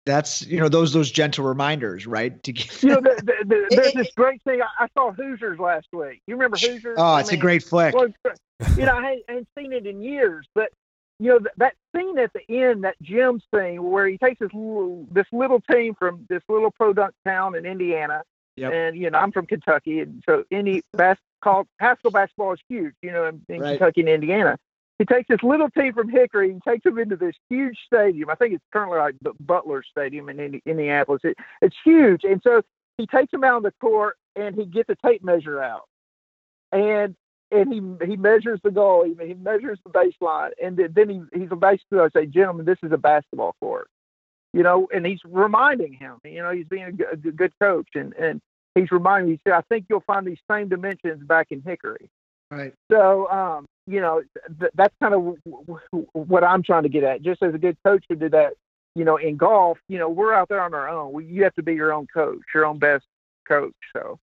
[0.06, 2.42] that's you know those those gentle reminders, right?
[2.42, 4.60] To get you know, the, the, the, there's this great thing.
[4.60, 6.20] I, I, saw Hoosiers last week.
[6.26, 6.96] You remember Hoosiers?
[6.98, 7.94] Oh, it's I mean, a great flick.
[7.94, 8.08] Well,
[8.76, 10.70] you know, I hadn't, I hadn't, seen it in years, but
[11.18, 14.52] you know that, that scene at the end, that gym scene, where he takes this
[14.52, 18.22] little this little team from this little product town in Indiana,
[18.56, 18.72] yep.
[18.72, 23.10] and you know I'm from Kentucky, and so any basketball Haskell basketball is huge, you
[23.10, 23.78] know, in, in right.
[23.78, 24.58] Kentucky and Indiana
[24.98, 28.30] he takes this little team from Hickory and takes them into this huge stadium.
[28.30, 31.22] I think it's currently like Butler Stadium in Indianapolis.
[31.24, 32.62] It, it's huge, and so
[32.98, 35.88] he takes them out on the court and he gets a tape measure out,
[36.70, 37.16] and
[37.50, 39.04] and he he measures the goal.
[39.04, 42.92] He, he measures the baseline, and then he he's basically I say, gentlemen, this is
[42.92, 43.88] a basketball court.
[44.54, 48.14] you know, and he's reminding him, you know, he's being a, good, good coach, and
[48.14, 48.40] and
[48.76, 49.33] he's reminding me.
[49.35, 52.09] He said, I think you'll find these same dimensions back in Hickory.
[52.52, 52.72] Right.
[52.90, 54.22] So, um, you know,
[54.60, 57.22] th- that's kind of w- w- what I'm trying to get at.
[57.22, 58.54] Just as a good coach would do that,
[58.94, 61.12] you know, in golf, you know, we're out there on our own.
[61.12, 63.04] We, you have to be your own coach, your own best
[63.46, 63.74] coach.
[63.92, 64.18] So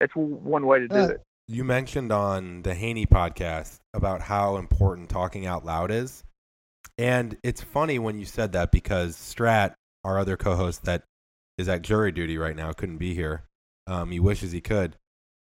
[0.00, 1.22] that's one way to do uh, it.
[1.48, 6.24] You mentioned on the Haney podcast about how important talking out loud is.
[6.98, 11.04] And it's funny when you said that because Strat, our other co host that
[11.58, 13.44] is at jury duty right now, couldn't be here.
[13.86, 14.96] Um, he wishes he could.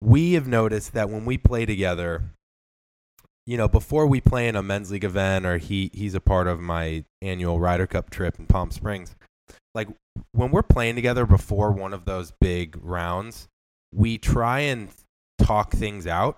[0.01, 2.34] We have noticed that when we play together,
[3.45, 6.47] you know, before we play in a men's league event or he he's a part
[6.47, 9.15] of my annual Ryder Cup trip in Palm Springs,
[9.73, 9.87] like
[10.31, 13.47] when we're playing together before one of those big rounds,
[13.93, 14.89] we try and
[15.39, 16.37] talk things out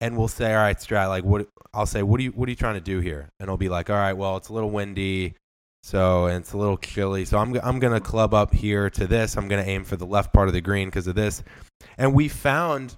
[0.00, 2.50] and we'll say, all right, Strat, like what I'll say, what are you what are
[2.50, 3.28] you trying to do here?
[3.40, 5.34] And he'll be like, all right, well, it's a little windy,
[5.82, 9.36] so and it's a little chilly, so I'm I'm gonna club up here to this.
[9.36, 11.42] I'm gonna aim for the left part of the green because of this.
[11.98, 12.96] And we found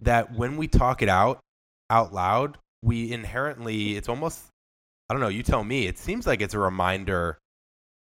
[0.00, 1.40] that when we talk it out
[1.94, 4.46] out loud, we inherently it's almost
[5.08, 5.28] I don't know.
[5.28, 5.86] You tell me.
[5.86, 7.38] It seems like it's a reminder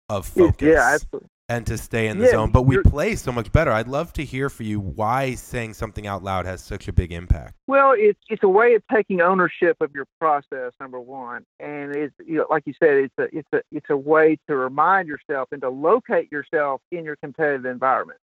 [0.09, 0.67] of focus.
[0.67, 2.51] Yeah, absolutely and to stay in the yeah, zone.
[2.51, 3.71] But we play so much better.
[3.71, 7.11] I'd love to hear for you why saying something out loud has such a big
[7.11, 7.55] impact.
[7.67, 12.13] Well, it's it's a way of taking ownership of your process, number one, and it's
[12.25, 15.49] you know, like you said, it's a it's a it's a way to remind yourself
[15.51, 18.19] and to locate yourself in your competitive environment.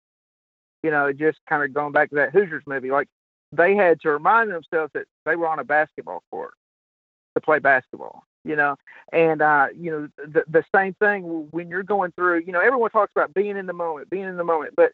[0.83, 3.07] You know, just kind of going back to that Hoosiers movie, like
[3.55, 6.53] they had to remind themselves that they were on a basketball court
[7.35, 8.75] to play basketball you know?
[9.11, 12.89] And uh you know the the same thing when you're going through you know everyone
[12.89, 14.91] talks about being in the moment being in the moment but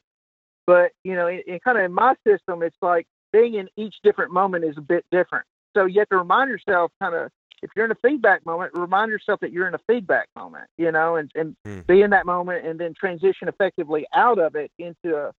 [0.67, 3.95] but you know in, in kind of in my system it's like being in each
[4.04, 5.45] different moment is a bit different.
[5.78, 7.30] So you have to remind yourself kind of
[7.62, 10.91] if you're in a feedback moment remind yourself that you're in a feedback moment you
[10.91, 11.86] know and and mm.
[11.88, 15.32] be in that moment and then transition effectively out of it into a,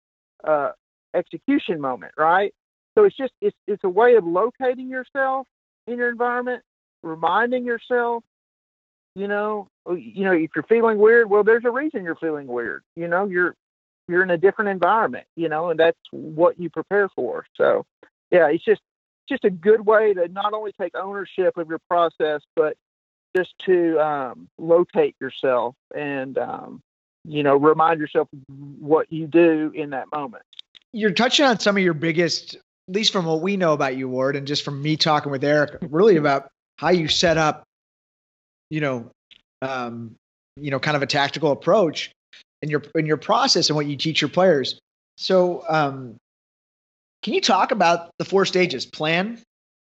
[0.50, 0.72] a
[1.14, 2.54] execution moment right
[3.00, 5.46] so it's just it's it's a way of locating yourself
[5.86, 6.62] in your environment
[7.02, 8.22] reminding yourself,
[9.14, 12.46] you know, oh, you know, if you're feeling weird, well, there's a reason you're feeling
[12.46, 12.82] weird.
[12.96, 13.54] You know, you're
[14.08, 17.46] you're in a different environment, you know, and that's what you prepare for.
[17.56, 17.86] So,
[18.30, 18.80] yeah, it's just
[19.28, 22.76] just a good way to not only take ownership of your process, but
[23.36, 26.82] just to um, locate yourself and um,
[27.24, 28.28] you know remind yourself
[28.78, 30.44] what you do in that moment.
[30.92, 32.56] You're touching on some of your biggest,
[32.90, 35.44] at least from what we know about you, Ward, and just from me talking with
[35.44, 37.62] Eric, really about how you set up,
[38.68, 39.12] you know,
[39.62, 40.16] um,
[40.56, 42.10] you know, kind of a tactical approach
[42.62, 44.80] in your in your process and what you teach your players.
[45.18, 46.16] So, um,
[47.22, 49.40] can you talk about the four stages: plan,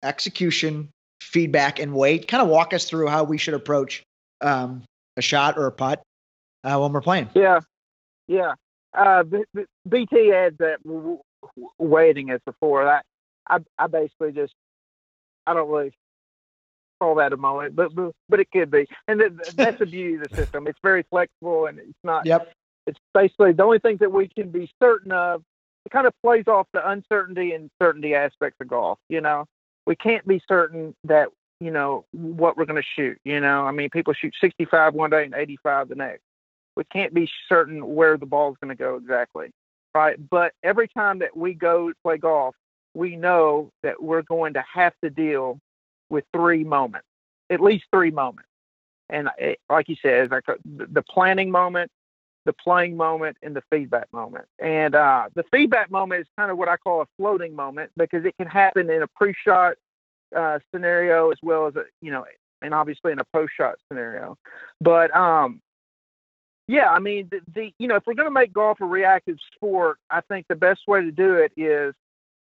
[0.03, 2.27] execution, feedback, and wait?
[2.27, 4.03] Kind of walk us through how we should approach
[4.41, 4.83] um,
[5.17, 6.03] a shot or a putt
[6.63, 7.27] uh, when we're playing.
[7.33, 7.59] Yeah,
[8.27, 8.53] yeah.
[8.93, 10.77] Uh, B- B- BT adds that
[11.77, 12.87] waiting as before.
[12.87, 13.01] I,
[13.47, 14.53] I, I basically just
[15.45, 15.93] I don't really
[16.99, 20.15] call that a moment, but but, but it could be, and that, that's the beauty
[20.15, 20.67] of the system.
[20.67, 22.25] It's very flexible, and it's not.
[22.25, 22.51] Yep.
[22.85, 25.43] It's basically the only thing that we can be certain of.
[25.85, 28.99] It kind of plays off the uncertainty and certainty aspects of golf.
[29.09, 29.45] You know,
[29.85, 33.17] we can't be certain that you know what we're going to shoot.
[33.23, 36.21] You know, I mean, people shoot 65 one day and 85 the next.
[36.75, 39.51] We can't be certain where the ball is going to go exactly,
[39.93, 40.17] right?
[40.29, 42.55] But every time that we go play golf,
[42.93, 45.59] we know that we're going to have to deal
[46.09, 47.07] with three moments,
[47.49, 48.49] at least three moments.
[49.09, 51.91] And it, like you said, like the planning moment,
[52.45, 54.45] the playing moment, and the feedback moment.
[54.59, 58.25] And uh, the feedback moment is kind of what I call a floating moment because
[58.25, 59.75] it can happen in a pre-shot
[60.35, 62.25] uh, scenario as well as a you know,
[62.61, 64.37] and obviously in a post-shot scenario.
[64.81, 65.61] But um,
[66.67, 69.37] yeah, I mean the, the you know if we're going to make golf a reactive
[69.55, 71.93] sport, I think the best way to do it is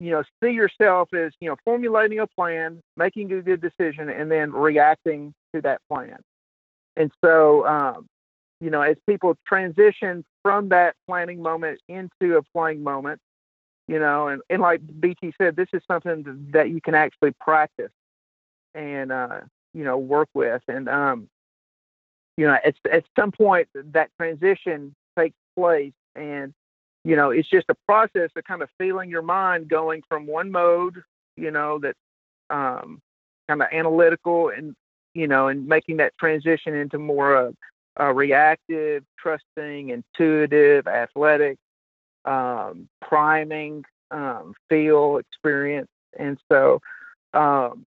[0.01, 4.31] you know, see yourself as, you know, formulating a plan, making a good decision, and
[4.31, 6.19] then reacting to that plan.
[6.97, 8.07] And so, um,
[8.61, 13.21] you know, as people transition from that planning moment into a playing moment,
[13.89, 17.91] you know, and, and like BT said, this is something that you can actually practice
[18.75, 19.41] and, uh,
[19.75, 20.63] you know, work with.
[20.69, 21.29] And, um,
[22.39, 26.55] you know, at, at some point that transition takes place and
[27.05, 30.51] you know, it's just a process of kind of feeling your mind going from one
[30.51, 31.03] mode,
[31.37, 31.95] you know, that
[32.51, 33.01] um,
[33.49, 34.75] kind of analytical and,
[35.15, 37.55] you know, and making that transition into more of
[37.97, 41.57] a reactive, trusting, intuitive, athletic,
[42.25, 45.89] um, priming, um, feel experience.
[46.19, 46.81] And so,
[47.33, 47.87] um,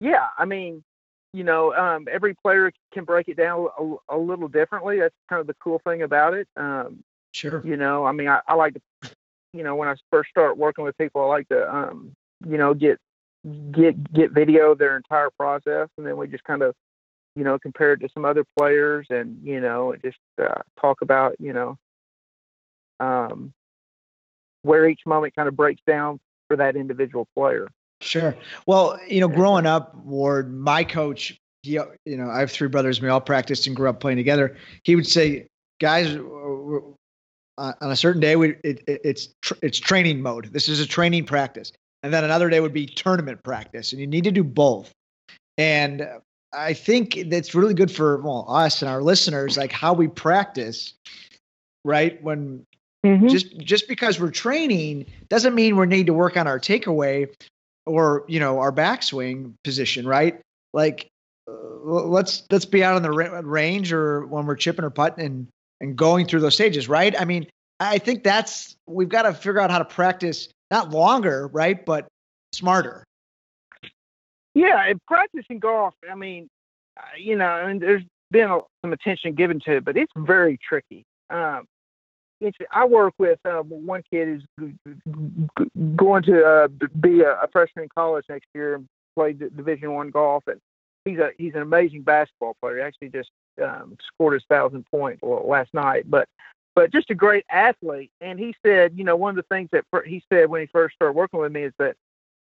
[0.00, 0.84] yeah, I mean,
[1.32, 4.98] you know, um, every player can break it down a, a, little differently.
[5.00, 6.48] That's kind of the cool thing about it.
[6.56, 7.62] Um, sure.
[7.64, 9.10] You know, I mean, I, I like to,
[9.52, 12.12] you know, when I first start working with people, I like to, um,
[12.46, 12.98] you know, get
[13.70, 16.74] get get video of their entire process, and then we just kind of,
[17.36, 21.36] you know, compare it to some other players, and you know, just uh, talk about,
[21.38, 21.76] you know,
[23.00, 23.52] um,
[24.62, 27.68] where each moment kind of breaks down for that individual player.
[28.00, 28.36] Sure.
[28.66, 31.72] Well, you know, growing up, Ward, my coach, he,
[32.04, 33.00] you know, I have three brothers.
[33.00, 34.56] We all practiced and grew up playing together.
[34.84, 35.46] He would say,
[35.80, 40.52] guys, on a certain day, we, it, it, it's tr- it's training mode.
[40.52, 44.06] This is a training practice, and then another day would be tournament practice, and you
[44.06, 44.92] need to do both.
[45.56, 46.06] And
[46.52, 50.94] I think that's really good for well us and our listeners, like how we practice,
[51.84, 52.22] right?
[52.22, 52.64] When
[53.04, 53.26] mm-hmm.
[53.26, 57.28] just just because we're training doesn't mean we need to work on our takeaway
[57.88, 60.40] or you know our backswing position, right?
[60.72, 61.08] Like
[61.48, 65.48] uh, let's let's be out on the range or when we're chipping or putting and
[65.80, 67.18] and going through those stages, right?
[67.18, 67.46] I mean,
[67.80, 72.08] I think that's we've got to figure out how to practice not longer, right, but
[72.52, 73.04] smarter.
[74.54, 75.94] Yeah, and practicing golf.
[76.10, 76.48] I mean,
[76.98, 80.58] uh, you know, I and there's been some attention given to it, but it's very
[80.66, 81.04] tricky.
[81.30, 81.66] Um,
[82.70, 84.72] I work with uh, one kid who's
[85.96, 86.68] going to uh,
[87.00, 90.60] be a, a, freshman in college next year and play Division One golf, and
[91.04, 92.76] he's a he's an amazing basketball player.
[92.76, 93.30] He actually just
[93.62, 96.28] um, scored his thousand point last night, but
[96.74, 98.12] but just a great athlete.
[98.20, 100.94] And he said, you know, one of the things that he said when he first
[100.94, 101.96] started working with me is that,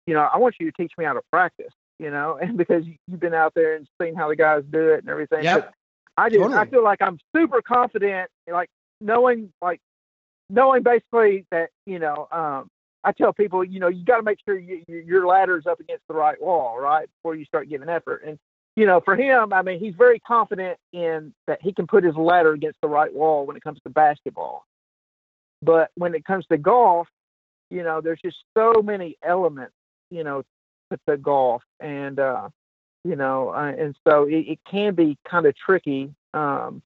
[0.07, 1.73] you know, I want you to teach me how to practice.
[1.99, 5.01] You know, and because you've been out there and seen how the guys do it
[5.01, 5.45] and everything.
[5.45, 5.69] Yeah.
[6.17, 6.59] I just totally.
[6.59, 8.69] I feel like I'm super confident, like
[9.03, 9.81] knowing like
[10.49, 12.69] knowing basically that you know um,
[13.05, 15.67] I tell people you know you got to make sure you, you, your ladder is
[15.67, 18.23] up against the right wall right before you start giving effort.
[18.27, 18.39] And
[18.77, 22.15] you know for him I mean he's very confident in that he can put his
[22.15, 24.67] ladder against the right wall when it comes to basketball.
[25.63, 27.09] But when it comes to golf
[27.71, 29.75] you know there's just so many elements
[30.11, 30.43] you know
[30.91, 31.63] to, the golf.
[31.81, 32.51] And uh
[33.05, 36.83] you know uh, and so it, it can be kind of tricky um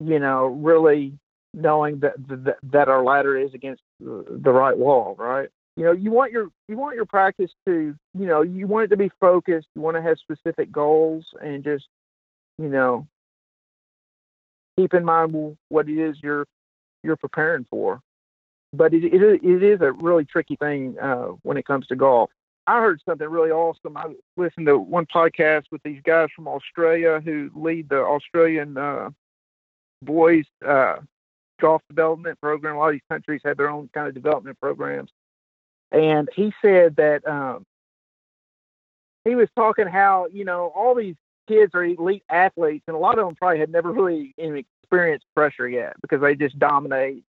[0.00, 1.18] you know really
[1.56, 5.48] knowing that, that that our ladder is against the right wall, right?
[5.76, 8.88] You know, you want your you want your practice to, you know, you want it
[8.88, 9.66] to be focused.
[9.74, 11.86] You want to have specific goals and just,
[12.58, 13.08] you know,
[14.78, 16.46] keep in mind what it is you're
[17.02, 18.00] you're preparing for.
[18.72, 22.30] But it it, it is a really tricky thing uh, when it comes to golf.
[22.66, 23.96] I heard something really awesome.
[23.96, 29.10] I listened to one podcast with these guys from Australia who lead the Australian uh,
[30.02, 30.96] boys uh,
[31.60, 32.76] golf development program.
[32.76, 35.10] A lot of these countries have their own kind of development programs.
[35.92, 37.64] And he said that um,
[39.24, 41.16] he was talking how, you know, all these
[41.48, 45.68] kids are elite athletes, and a lot of them probably had never really experienced pressure
[45.68, 47.24] yet because they just dominate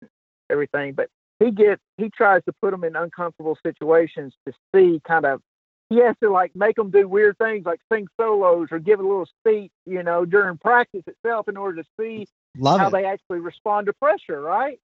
[0.51, 0.93] everything.
[0.93, 1.09] But
[1.39, 5.41] he gets he tries to put them in uncomfortable situations to see kind of
[5.89, 9.03] he has to like make them do weird things like sing solos or give a
[9.03, 12.27] little speech, you know, during practice itself in order to see
[12.59, 12.91] Love how it.
[12.91, 14.79] they actually respond to pressure, right?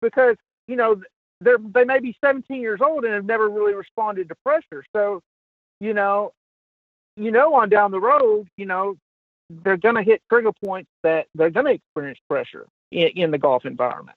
[0.00, 1.02] Because you know
[1.40, 4.84] they're they may be 17 years old and have never really responded to pressure.
[4.94, 5.22] So,
[5.80, 6.32] you know,
[7.16, 8.96] you know, on down the road, you know,
[9.48, 13.38] they're going to hit trigger points that they're going to experience pressure in, in the
[13.38, 14.16] golf environment.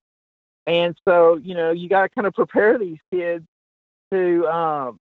[0.66, 3.46] And so, you know, you got to kind of prepare these kids
[4.12, 5.00] to, um,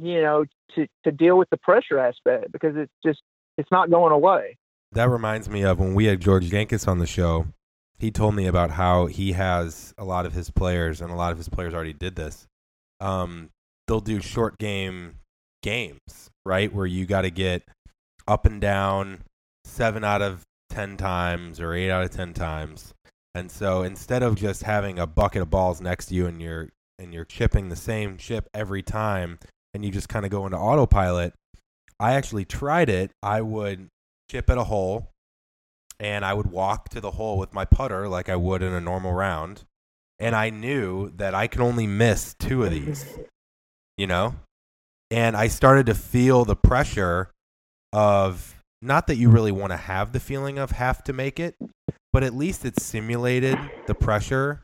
[0.00, 0.44] you know,
[0.74, 3.22] to to deal with the pressure aspect because it's just
[3.56, 4.56] it's not going away
[4.94, 7.46] that reminds me of when we had George Gankas on the show.
[7.98, 11.32] He told me about how he has a lot of his players, and a lot
[11.32, 12.46] of his players already did this.
[13.00, 13.50] Um,
[13.86, 15.16] they'll do short game
[15.62, 17.62] games, right, where you got to get
[18.26, 19.22] up and down
[19.64, 22.94] seven out of ten times or eight out of ten times.
[23.34, 26.68] And so instead of just having a bucket of balls next to you and you're
[26.98, 29.38] and you're chipping the same chip every time
[29.72, 31.32] and you just kind of go into autopilot,
[31.98, 33.10] I actually tried it.
[33.22, 33.88] I would
[34.34, 35.12] chip at a hole,
[36.00, 38.80] and I would walk to the hole with my putter like I would in a
[38.80, 39.62] normal round.
[40.18, 43.18] And I knew that I could only miss two of these,
[43.96, 44.34] you know?
[45.10, 47.30] And I started to feel the pressure
[47.92, 51.54] of not that you really want to have the feeling of have to make it,
[52.12, 54.62] but at least it simulated the pressure.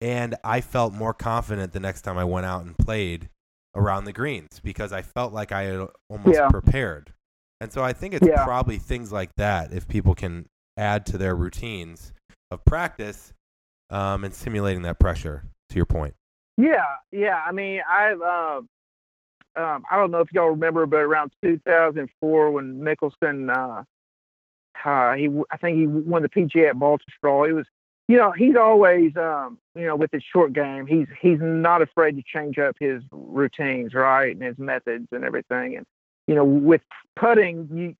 [0.00, 3.28] And I felt more confident the next time I went out and played
[3.74, 6.48] around the greens because I felt like I had almost yeah.
[6.48, 7.12] prepared.
[7.60, 8.44] And so I think it's yeah.
[8.44, 10.46] probably things like that if people can
[10.76, 12.12] add to their routines
[12.50, 13.32] of practice
[13.90, 15.44] um, and simulating that pressure.
[15.70, 16.14] To your point.
[16.56, 16.82] Yeah,
[17.12, 17.42] yeah.
[17.46, 18.60] I mean, I've uh,
[19.58, 23.82] um, I don't know if y'all remember, but around 2004 when Mickelson, uh,
[24.88, 27.48] uh, he I think he won the PGA at Baltusrol.
[27.48, 27.66] It was,
[28.06, 32.16] you know, he's always, um, you know, with his short game, he's he's not afraid
[32.16, 35.76] to change up his routines, right, and his methods and everything.
[35.76, 35.86] And
[36.28, 36.82] you know, with
[37.16, 37.96] putting, you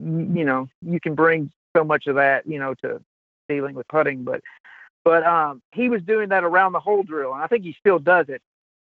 [0.00, 3.00] you know, you can bring so much of that, you know, to
[3.48, 4.40] dealing with putting, but
[5.04, 8.00] but um, he was doing that around the hole drill, and I think he still
[8.00, 8.42] does it.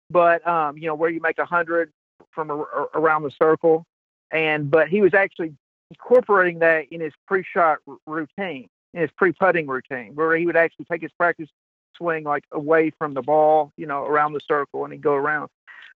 [0.09, 1.91] But um, you know, where you make a hundred
[2.31, 3.85] from a, around the circle,
[4.31, 5.53] and but he was actually
[5.91, 10.85] incorporating that in his pre-shot r- routine, in his pre-putting routine, where he would actually
[10.85, 11.49] take his practice
[11.97, 15.49] swing like away from the ball, you know, around the circle, and he'd go around.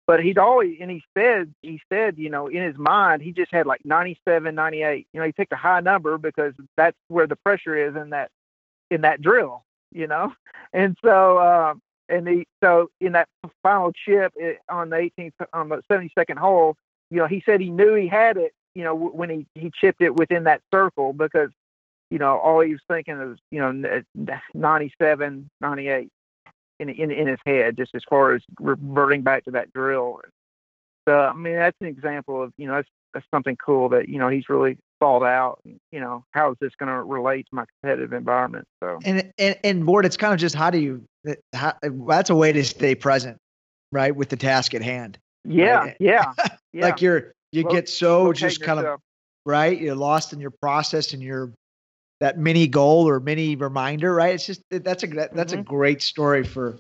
[0.08, 3.54] But he'd always, and he said, he said, you know, in his mind, he just
[3.54, 5.08] had like 97, 98.
[5.14, 8.30] You know, he picked a high number because that's where the pressure is in that
[8.90, 10.34] in that drill, you know.
[10.74, 13.28] And so, um, and he so in that
[13.62, 16.78] final chip it, on the 18th on the 72nd hole,
[17.10, 20.02] you know, he said he knew he had it, you know, when he he chipped
[20.02, 21.50] it within that circle because,
[22.10, 24.02] you know, all he was thinking was, you know,
[24.54, 26.10] 97, 98
[26.82, 30.20] in in in his head, just as far as reverting back to that drill.
[31.08, 34.18] So I mean, that's an example of you know that's that's something cool that you
[34.18, 35.60] know he's really thought out.
[35.64, 38.68] You know, how is this going to relate to my competitive environment?
[38.84, 41.04] So and and and Ward, it's kind of just how do you?
[41.28, 41.74] Uh, how,
[42.08, 43.38] that's a way to stay present,
[43.92, 45.20] right, with the task at hand.
[45.44, 45.98] Yeah, right?
[46.00, 46.34] yeah,
[46.74, 46.86] yeah.
[46.86, 48.96] like you're you get so just kind yourself.
[48.96, 49.02] of
[49.46, 49.80] right.
[49.80, 51.52] You're lost in your process and your
[52.22, 54.36] that mini goal or mini reminder, right?
[54.36, 55.60] It's just that's a that, that's Mhm.
[55.60, 56.78] a great story for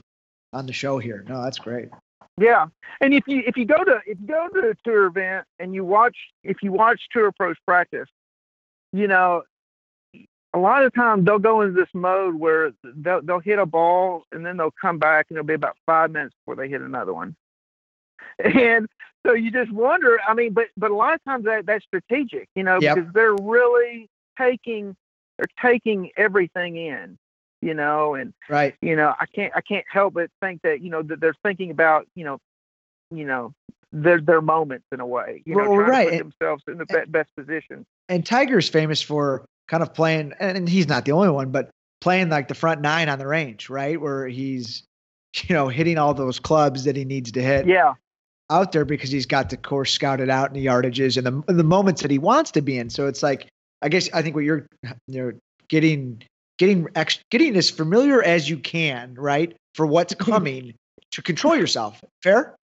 [0.53, 1.25] on the show here.
[1.27, 1.89] No, that's great.
[2.37, 2.67] Yeah,
[3.01, 5.73] and if you if you go to if you go to a tour event and
[5.73, 8.07] you watch if you watch tour pros practice,
[8.93, 9.43] you know,
[10.53, 14.23] a lot of times they'll go into this mode where they'll they'll hit a ball
[14.31, 17.13] and then they'll come back and it'll be about five minutes before they hit another
[17.13, 17.35] one,
[18.43, 18.87] and
[19.25, 20.19] so you just wonder.
[20.27, 22.95] I mean, but but a lot of times that that's strategic, you know, Yep.
[22.95, 24.95] because they're really taking
[25.37, 27.17] they're taking everything in,
[27.61, 28.75] you know, and Right.
[28.81, 31.71] you know, I can't I can't help but think that you know that they're thinking
[31.71, 32.37] about you know,
[33.11, 33.53] you know
[33.91, 35.43] their their moments in a way.
[35.45, 37.85] You know, Well, right, put and- themselves in the be- best position.
[38.09, 41.69] And Tiger's famous for kind of playing, and and he's not the only one, but
[42.01, 44.83] playing like the front nine on the range, right, where he's
[45.43, 47.65] you know hitting all those clubs that he needs to hit.
[47.67, 47.93] Yeah,
[48.49, 51.59] out there because he's got the course scouted out and the yardages and the and
[51.59, 52.89] the moments that he wants to be in.
[52.89, 53.47] So it's like
[53.81, 54.67] I guess I think what you're
[55.07, 55.31] you know
[55.67, 56.23] getting
[56.57, 60.31] getting ex, getting as familiar as you can, right, for what's mm-hmm.
[60.31, 60.73] coming
[61.11, 62.01] to control yourself.
[62.23, 62.55] Fair?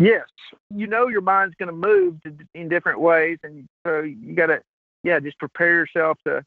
[0.00, 0.26] yes,
[0.74, 2.16] you know your mind's going to move
[2.54, 4.60] in different ways, and so you got to
[5.04, 6.42] yeah just prepare yourself to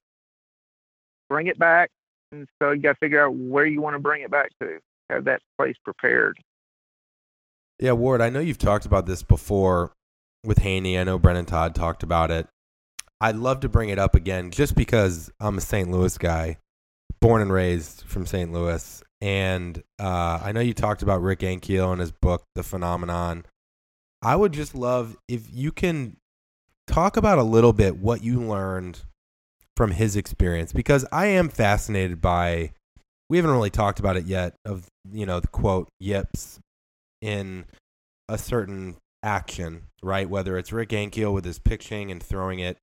[1.29, 1.89] bring it back.
[2.31, 4.79] And so you got to figure out where you want to bring it back to.
[5.09, 6.37] Have that place prepared.
[7.79, 9.91] Yeah, Ward, I know you've talked about this before
[10.43, 10.99] with Haney.
[10.99, 12.47] I know Brendon Todd talked about it.
[13.21, 15.89] I'd love to bring it up again just because I'm a St.
[15.89, 16.57] Louis guy,
[17.19, 18.51] born and raised from St.
[18.51, 19.03] Louis.
[19.21, 23.45] And uh, I know you talked about Rick Ankiel and his book, The Phenomenon.
[24.21, 26.17] I would just love if you can
[26.87, 29.01] talk about a little bit what you learned
[29.75, 32.71] from his experience because I am fascinated by
[33.29, 36.59] we haven't really talked about it yet of you know the quote yips
[37.21, 37.65] in
[38.27, 40.29] a certain action, right?
[40.29, 42.77] Whether it's Rick Ankiel with his pitching and throwing it,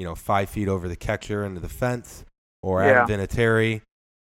[0.00, 2.24] you know, five feet over the catcher into the fence,
[2.62, 3.82] or Adam Vinatieri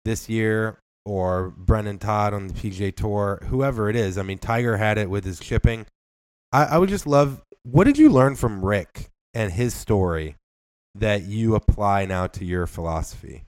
[0.03, 4.17] this year, or Brendon Todd on the PGA Tour, whoever it is.
[4.17, 5.85] I mean, Tiger had it with his chipping.
[6.51, 7.43] I, I would just love.
[7.61, 10.37] What did you learn from Rick and his story
[10.95, 13.43] that you apply now to your philosophy?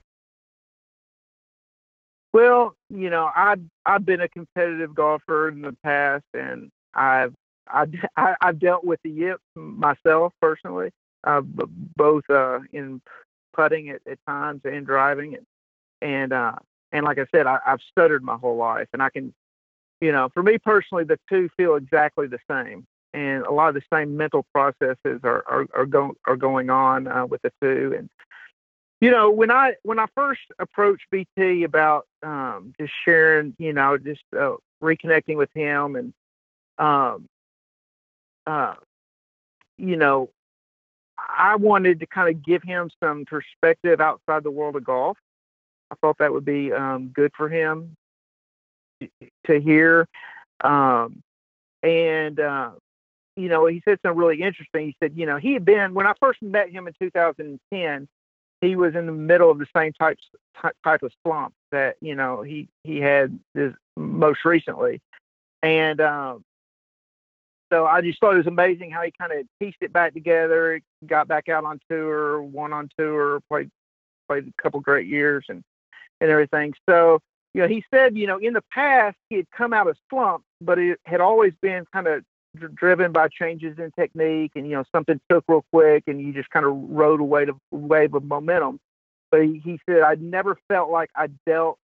[2.32, 7.34] Well, you know, I I've been a competitive golfer in the past, and I've
[7.66, 10.92] I, I I've dealt with the yips myself personally,
[11.24, 11.40] uh,
[11.96, 13.00] both uh, in
[13.52, 15.46] putting at, at times and driving, and
[16.00, 16.54] and uh,
[16.92, 19.32] and like I said, I, I've stuttered my whole life, and I can,
[20.00, 23.74] you know, for me personally, the two feel exactly the same, and a lot of
[23.74, 27.94] the same mental processes are are are, go, are going on uh, with the two,
[27.96, 28.08] and
[29.02, 33.98] you know when i when i first approached bt about um just sharing you know
[33.98, 36.14] just uh, reconnecting with him and
[36.78, 37.28] um
[38.46, 38.74] uh
[39.76, 40.30] you know
[41.28, 45.18] i wanted to kind of give him some perspective outside the world of golf.
[45.90, 47.94] I thought that would be um good for him
[49.46, 50.08] to hear.
[50.62, 51.22] Um
[51.82, 52.70] and uh
[53.36, 54.86] you know he said something really interesting.
[54.86, 58.08] He said you know he had been when i first met him in 2010
[58.62, 60.18] he was in the middle of the same type
[60.84, 65.02] type of slump that you know he he had this most recently,
[65.62, 66.44] and um,
[67.72, 70.80] so I just thought it was amazing how he kind of pieced it back together,
[71.06, 73.70] got back out on tour, won on tour, played
[74.28, 75.62] played a couple great years and
[76.20, 76.74] and everything.
[76.88, 77.20] So
[77.54, 80.42] you know, he said, you know, in the past he had come out of slump,
[80.60, 82.22] but it had always been kind of
[82.56, 86.32] dr- driven by changes in technique, and you know, something took real quick, and you
[86.32, 88.80] just kind of rode away of wave of momentum.
[89.30, 91.78] But he, he said, I never felt like I dealt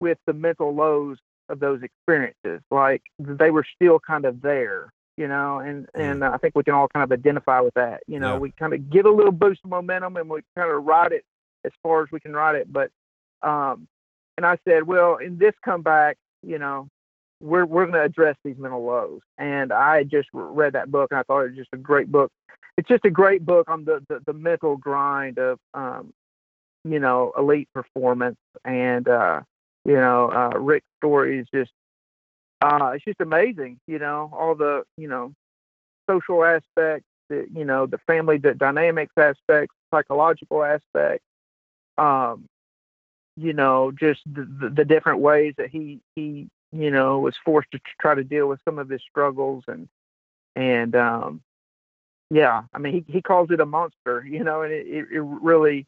[0.00, 1.16] with the mental lows
[1.48, 6.36] of those experiences, like they were still kind of there, you know, and and I
[6.38, 8.02] think we can all kind of identify with that.
[8.06, 8.38] You know, Yeah.
[8.38, 11.24] we kind of give a little boost of momentum, and we kind of ride it
[11.64, 12.90] as far as we can ride it, but
[13.42, 13.86] um,
[14.36, 16.88] and I said, well, in this comeback, you know,
[17.40, 19.20] we're we're going to address these mental lows.
[19.38, 22.30] And I just read that book, and I thought it was just a great book.
[22.76, 26.12] It's just a great book on the the, the mental grind of, um,
[26.84, 28.38] you know, elite performance.
[28.64, 29.42] And uh,
[29.84, 31.70] you know, uh, Rick's story is just,
[32.64, 33.78] uh, it's just amazing.
[33.86, 35.34] You know, all the you know,
[36.08, 41.24] social aspects, the you know, the family the dynamics aspects, psychological aspects.
[41.98, 42.46] Um,
[43.36, 47.80] you know, just the, the, different ways that he he you know was forced to
[48.00, 49.88] try to deal with some of his struggles and
[50.56, 51.40] and um,
[52.30, 55.20] yeah, I mean he he calls it a monster, you know, and it it, it
[55.20, 55.86] really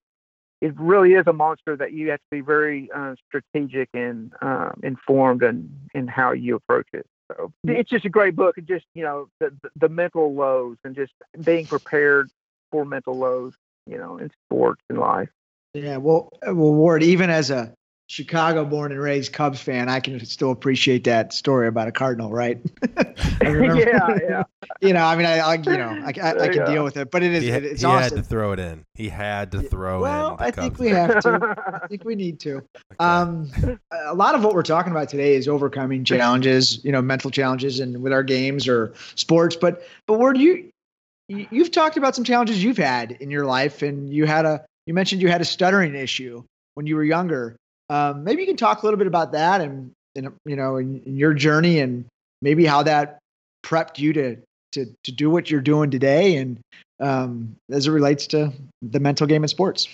[0.61, 4.81] it really is a monster that you have to be very uh, strategic and um,
[4.83, 7.07] informed and in how you approach it.
[7.29, 10.77] So it's just a great book, and just you know the, the the mental lows
[10.85, 12.31] and just being prepared
[12.71, 13.55] for mental lows,
[13.87, 15.29] you know, in sports and life.
[15.75, 17.75] Yeah, well, uh, well, Ward, even as a
[18.09, 22.59] Chicago-born and raised Cubs fan, I can still appreciate that story about a Cardinal, right?
[23.41, 24.43] Remember- yeah, yeah.
[24.81, 26.65] you know, I mean, I, I you know, I, I, I can Yeah.
[26.73, 28.85] deal with it, but it is, He, it, it's he had to throw it in.
[28.95, 30.37] He had to throw well, in.
[30.37, 30.95] the I think we thing.
[30.95, 31.81] have to.
[31.85, 32.57] I think we need to.
[32.57, 32.67] Okay.
[33.01, 33.51] Um,
[33.91, 37.81] a lot of what we're talking about today is overcoming challenges, you know, mental challenges,
[37.81, 39.57] and with our games or sports.
[39.57, 40.71] But, but where do you?
[41.29, 44.65] you- You've talked about some challenges you've had in your life, and you had a.
[44.87, 46.45] You mentioned you had a stuttering issue
[46.75, 47.57] when you were younger.
[47.89, 51.03] Um, maybe you can talk a little bit about that, and, and you know, in,
[51.07, 52.05] in your journey, and
[52.43, 53.18] maybe how that
[53.64, 54.37] prepped you to
[54.72, 56.59] to to do what you're doing today, and
[57.01, 59.89] um, as it relates to the mental game in sports.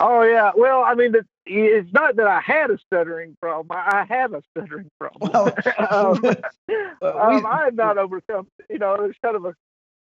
[0.00, 0.52] Oh yeah.
[0.56, 1.14] Well, I mean,
[1.44, 3.76] it's not that I had a stuttering problem.
[3.78, 5.30] I have a stuttering problem.
[5.32, 5.46] Well,
[5.90, 6.36] um,
[7.00, 8.48] Well, um, I have not overcome.
[8.68, 9.54] You know, there's kind of a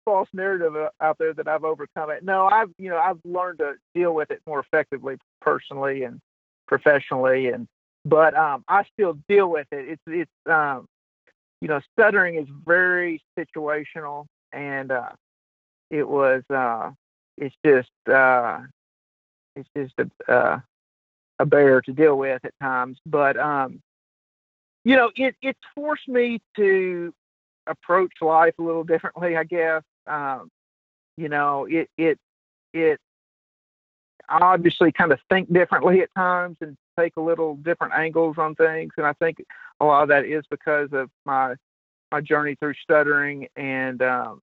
[0.04, 2.24] false narrative uh, out there that I've overcome it.
[2.24, 6.20] No, I've you know I've learned to deal with it more effectively personally and
[6.66, 7.66] professionally, and
[8.04, 9.88] but um, I still deal with it.
[9.88, 10.86] It's it's um,
[11.60, 15.10] you know stuttering is very situational, and uh,
[15.90, 16.90] it was uh,
[17.38, 18.60] it's just uh,
[19.56, 20.60] it's just a uh,
[21.38, 22.98] a bear to deal with at times.
[23.06, 23.80] But um,
[24.84, 27.12] you know, it it's forced me to
[27.66, 29.82] approach life a little differently, I guess.
[30.06, 30.50] Um,
[31.16, 32.18] you know, it it
[32.72, 33.00] it
[34.28, 38.92] obviously kind of think differently at times and take a little different angles on things,
[38.96, 39.38] and I think
[39.80, 41.54] a lot of that is because of my
[42.12, 44.40] my journey through stuttering, and um,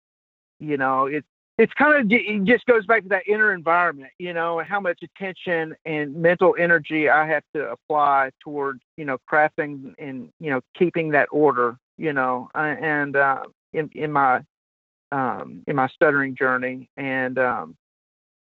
[0.60, 1.28] you know, it's
[1.58, 4.80] it's kind of it just goes back to that inner environment, you know, and how
[4.80, 10.50] much attention and mental energy I have to apply towards, you know, crafting and you
[10.50, 14.42] know keeping that order, you know, uh, and uh, in in my
[15.12, 17.76] um, in my stuttering journey, and um,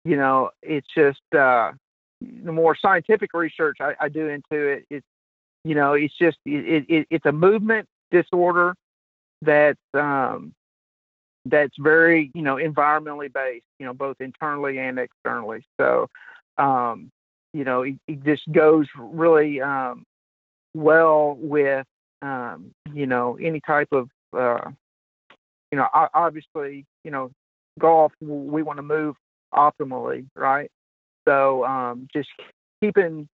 [0.07, 1.73] you know, it's just uh,
[2.21, 5.07] the more scientific research I, I do into it, it's
[5.65, 8.77] you know, it's just it, it it's a movement disorder
[9.43, 10.55] that's um,
[11.45, 15.65] that's very you know environmentally based you know both internally and externally.
[15.81, 16.09] So
[16.59, 17.11] um
[17.53, 20.05] you know it, it just goes really um
[20.75, 21.87] well with
[22.23, 24.71] um you know any type of uh
[25.71, 27.31] you know obviously you know
[27.79, 29.17] golf we want to move
[29.57, 30.71] optimally right
[31.27, 32.29] so um just
[32.83, 33.29] keeping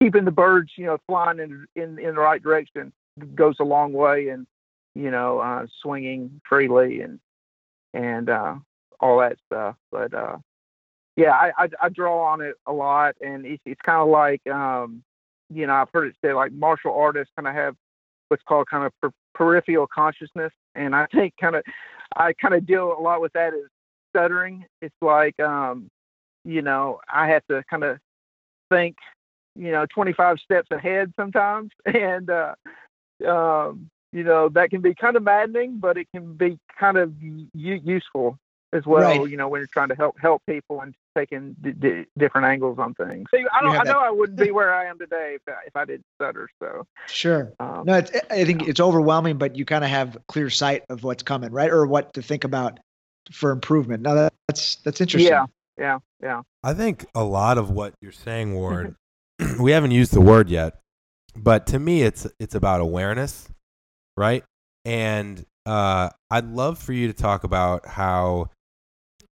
[0.00, 2.92] keeping the birds you know flying in in in the right direction
[3.34, 4.46] goes a long way and
[4.94, 7.20] you know, uh, swinging freely and
[7.94, 8.54] and uh,
[9.00, 9.76] all that stuff.
[9.90, 10.38] But uh,
[11.16, 14.46] yeah, I, I I draw on it a lot, and it's it's kind of like
[14.48, 15.02] um,
[15.52, 17.76] you know I've heard it said like martial artists kind of have
[18.28, 21.62] what's called kind of per- peripheral consciousness, and I think kind of
[22.16, 23.70] I kind of deal a lot with that as
[24.10, 24.66] stuttering.
[24.82, 25.88] It's like um,
[26.44, 27.98] you know I have to kind of
[28.70, 28.96] think
[29.56, 32.54] you know 25 steps ahead sometimes, and uh,
[33.26, 37.14] um, you know that can be kind of maddening, but it can be kind of
[37.22, 38.38] u- useful
[38.72, 39.02] as well.
[39.02, 39.28] Right.
[39.30, 42.78] You know, when you're trying to help help people and taking d- d- different angles
[42.78, 43.28] on things.
[43.34, 43.74] See, I don't.
[43.74, 46.02] I know that- I wouldn't be where I am today if I, if I did
[46.16, 46.48] stutter.
[46.62, 47.52] So, Sure.
[47.58, 51.02] um, No, it's, I think it's overwhelming, but you kind of have clear sight of
[51.02, 51.70] what's coming, right?
[51.70, 52.78] Or what to think about
[53.32, 54.02] for improvement.
[54.02, 55.32] Now that, that's that's interesting.
[55.32, 55.46] yeah,
[55.78, 56.42] yeah, yeah.
[56.62, 58.94] I think a lot of what you're saying, Ward,
[59.60, 60.80] we haven't used the word yet,
[61.36, 63.48] but to me, it's it's about awareness,
[64.16, 64.44] right?
[64.84, 68.50] And uh, I'd love for you to talk about how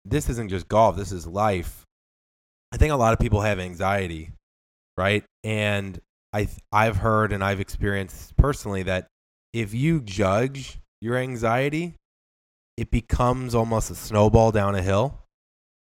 [0.04, 1.86] this isn't just golf; this is life.
[2.72, 4.32] I think a lot of people have anxiety,
[4.98, 5.24] right?
[5.44, 6.00] And
[6.34, 9.08] I I've heard and I've experienced personally that
[9.54, 11.96] if you judge your anxiety,
[12.78, 15.22] it becomes almost a snowball down a hill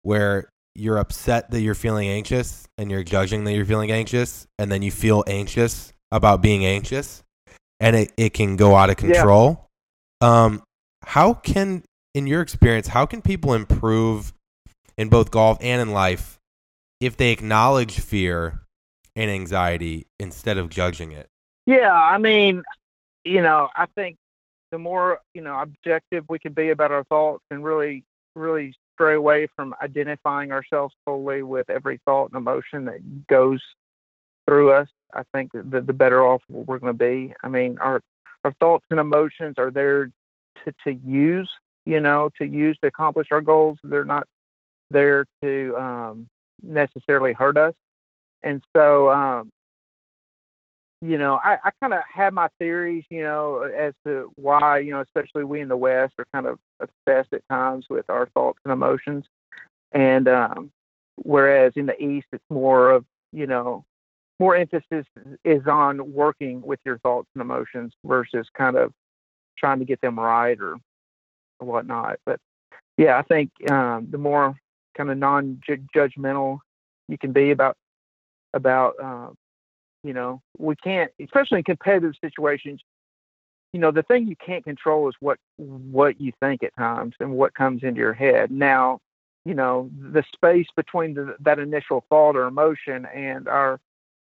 [0.03, 4.70] where you're upset that you're feeling anxious and you're judging that you're feeling anxious and
[4.70, 7.22] then you feel anxious about being anxious
[7.80, 9.12] and it, it can go out of Yeah.
[9.14, 9.66] control
[10.20, 10.62] um,
[11.05, 11.82] how can
[12.14, 14.32] in your experience how can people improve
[14.97, 16.38] in both golf and in life
[17.01, 18.61] if they acknowledge fear
[19.16, 21.26] and anxiety instead of judging it
[21.66, 22.62] Yeah, I mean,
[23.24, 24.16] you know, I think
[24.71, 28.05] the more you know objective we can be about our thoughts and really,
[28.35, 33.62] really stray away from identifying ourselves solely with every thought and emotion that goes
[34.47, 37.35] through us, I think the the better off we're going to be.
[37.43, 38.01] I mean, our
[38.45, 40.11] our thoughts and emotions are there
[40.64, 41.51] to to use,
[41.87, 43.79] you know, to use to accomplish our goals.
[43.83, 44.27] They're not
[44.91, 46.29] there to um,
[46.62, 47.75] necessarily hurt us.
[48.43, 49.51] And so, um,
[51.03, 54.93] you know, I, I kind of have my theories, you know, as to why, you
[54.93, 58.59] know, especially we in the West are kind of obsessed at times with our thoughts
[58.65, 59.25] and emotions.
[59.93, 60.71] And um,
[61.17, 63.85] whereas in the East, it's more of, you know,
[64.39, 65.07] more emphasis
[65.45, 68.93] is on working with your thoughts and emotions versus kind of
[69.59, 70.77] trying to get them right or,
[71.61, 72.19] or whatnot.
[72.27, 72.41] But
[72.97, 74.55] yeah, I think um, the more
[74.97, 76.59] kind of non-judgmental
[77.09, 77.77] you can be about
[78.55, 79.35] about um,
[80.03, 82.81] you know we can't especially in competitive situations
[83.73, 87.31] you know the thing you can't control is what what you think at times and
[87.31, 88.51] what comes into your head.
[88.51, 89.01] Now
[89.45, 93.81] you know the space between the, that initial thought or emotion and our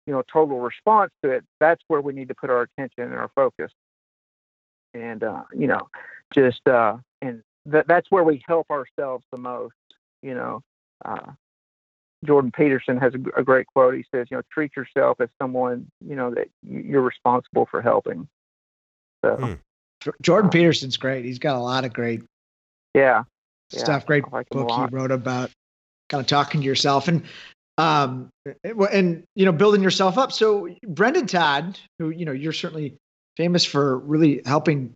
[0.06, 3.14] you know total response to it that's where we need to put our attention and
[3.14, 3.72] our focus.
[4.94, 5.88] And uh you know
[6.34, 9.76] just uh and that that's where we help ourselves the most
[10.24, 10.64] you know
[11.06, 11.32] uh
[12.26, 13.96] Jordan Peterson has a great quote.
[13.96, 18.28] He says, "You know, treat yourself as someone you know that you're responsible for helping."
[19.24, 20.12] So, Hmm.
[20.22, 21.26] Jordan Peterson's great.
[21.26, 22.24] He's got a lot of great
[22.94, 23.24] yeah,
[23.72, 24.06] Yeah, stuff.
[24.06, 25.52] Great like book he wrote about
[26.10, 27.24] kind of talking to yourself and
[27.78, 28.30] um
[28.64, 30.32] and you know building yourself up.
[30.32, 32.96] So Brendon Todd, who you know you're certainly
[33.36, 34.94] famous for really helping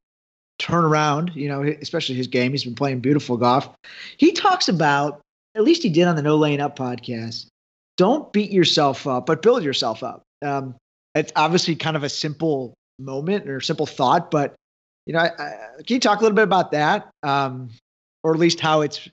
[0.57, 2.51] turn around, you know, especially his game.
[2.51, 3.69] He's been playing beautiful golf.
[4.17, 5.21] He talks about
[5.55, 7.47] at least he did on the No Laying Up podcast.
[7.97, 10.23] Don't beat yourself up, but build yourself up.
[10.41, 10.75] Um,
[11.13, 14.55] it's obviously kind of a simple moment or simple thought, but
[15.05, 15.53] you know, I, I,
[15.85, 17.69] can you talk a little bit about that, um,
[18.23, 19.09] or at least how it's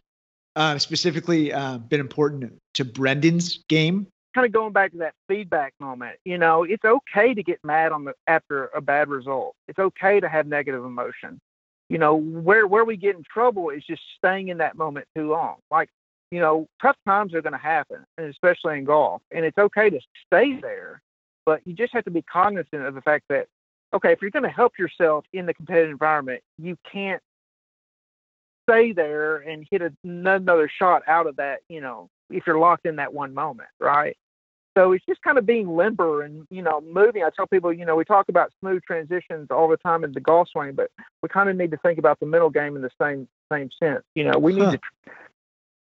[0.57, 4.07] uh, specifically uh, been important to Brendon's game?
[4.39, 6.17] kind of going back to that feedback moment.
[6.25, 9.55] You know, it's okay to get mad on the after a bad result.
[9.67, 11.41] It's okay to have negative emotion.
[11.89, 15.31] You know, where where we get in trouble is just staying in that moment too
[15.31, 15.57] long.
[15.71, 15.89] Like,
[16.31, 19.91] you know, tough times are going to happen, and especially in golf, and it's okay
[19.91, 21.01] to stay there,
[21.47, 23.47] but you just have to be cognizant of the fact that
[23.95, 27.23] okay, if you're going to help yourself in the competitive environment, you can't
[28.69, 32.85] stay there and hit a, another shot out of that, you know, if you're locked
[32.87, 34.17] in that one moment, right?
[34.77, 37.25] So it's just kind of being limber and, you know, moving.
[37.25, 40.21] I tell people, you know, we talk about smooth transitions all the time in the
[40.21, 40.91] golf swing, but
[41.23, 44.05] we kind of need to think about the mental game in the same same sense.
[44.15, 44.73] You know, we need Huh.
[44.73, 44.79] to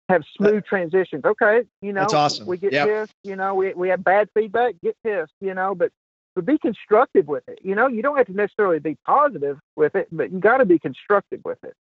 [0.09, 1.23] have smooth transitions.
[1.25, 2.47] Okay, you know, That's awesome.
[2.47, 2.87] we get Yep.
[2.87, 5.91] pissed, you know, we we have bad feedback, get pissed, you know, but
[6.35, 7.59] but be constructive with it.
[7.63, 10.65] You know, you don't have to necessarily be positive with it, but you got to
[10.65, 11.73] be constructive with it.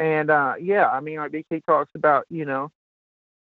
[0.00, 2.70] And uh, yeah, I mean, like BT talks about, you know,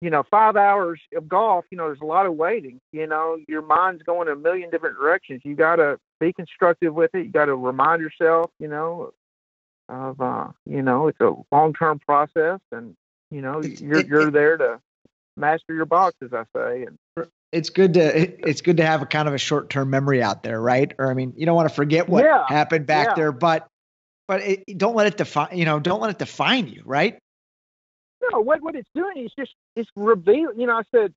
[0.01, 2.79] you know, five hours of golf, you know, there's a lot of waiting.
[2.93, 5.41] You know, your mind's going a million different directions.
[5.45, 7.25] You got to be constructive with it.
[7.25, 9.13] You got to remind yourself, you know,
[9.89, 12.95] of, uh, you know, it's a long-term process, and
[13.35, 14.81] you know, you're it- you're there to
[15.37, 16.87] master your box, as I say.
[16.87, 20.23] And It's good to it's good to have a kind of a short term memory
[20.23, 20.93] out there, right?
[20.99, 22.47] Or I mean, you don't want to forget what Yeah.
[22.49, 23.15] happened back Yeah.
[23.15, 23.67] there, but
[24.29, 27.19] but it, don't let it define you know don't let it define you, right?
[28.33, 30.53] no, what what it's doing is just it's reveal.
[30.55, 31.13] You know, I said,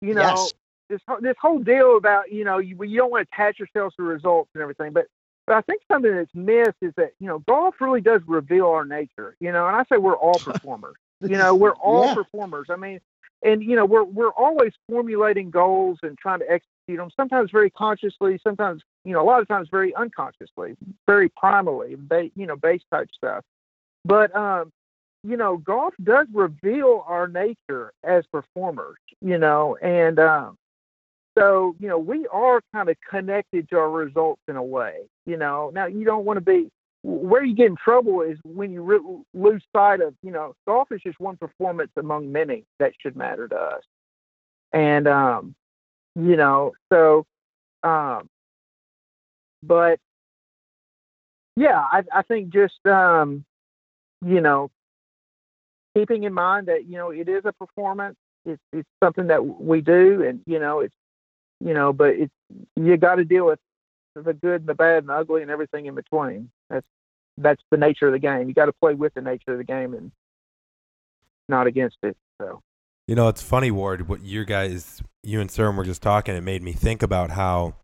[0.00, 0.54] you know, Yes.
[0.88, 3.94] this whole- this whole deal about you know you you don't want to attach yourself
[3.96, 5.06] to results and everything, but
[5.46, 8.84] but I think something that's missed is that you know golf really does reveal our
[8.84, 9.34] nature.
[9.40, 10.96] You know, and I say we're all performers.
[11.20, 12.14] You know, we're all Yeah.
[12.14, 12.68] performers.
[12.70, 13.00] I mean,
[13.42, 17.10] and you know, we're we're always formulating goals and trying to execute them.
[17.16, 22.30] Sometimes very consciously, sometimes you know, a lot of times very unconsciously, very primally, ba-
[22.34, 23.44] you know, base type stuff.
[24.04, 24.72] But um,
[25.24, 28.98] you know, golf does reveal our nature as performers.
[29.20, 30.56] You know, and um,
[31.38, 35.02] so you know, we are kind of connected to our results in a way.
[35.26, 36.70] You know, now you don't want to be
[37.02, 40.90] where you get in trouble is when you re- lose sight of, you know, golf
[40.90, 43.82] is just one performance among many that should matter to us.
[44.72, 45.54] And, um,
[46.16, 47.24] you know, so,
[47.82, 48.28] um,
[49.62, 50.00] but
[51.56, 53.44] yeah, I, I think just, um,
[54.24, 54.70] you know,
[55.96, 58.16] keeping in mind that, you know, it is a performance.
[58.44, 60.94] It's, it's something that we do and, you know, it's,
[61.60, 62.32] you know, but it's,
[62.76, 63.58] you got to deal with
[64.22, 66.50] the good and the bad and the ugly and everything in between.
[66.70, 66.86] That's
[67.38, 68.48] that's the nature of the game.
[68.48, 70.10] You got to play with the nature of the game and
[71.48, 72.16] not against it.
[72.40, 72.62] So
[73.06, 76.34] You know, it's funny, Ward, what you guys, you and Sir were just talking.
[76.34, 77.76] It made me think about how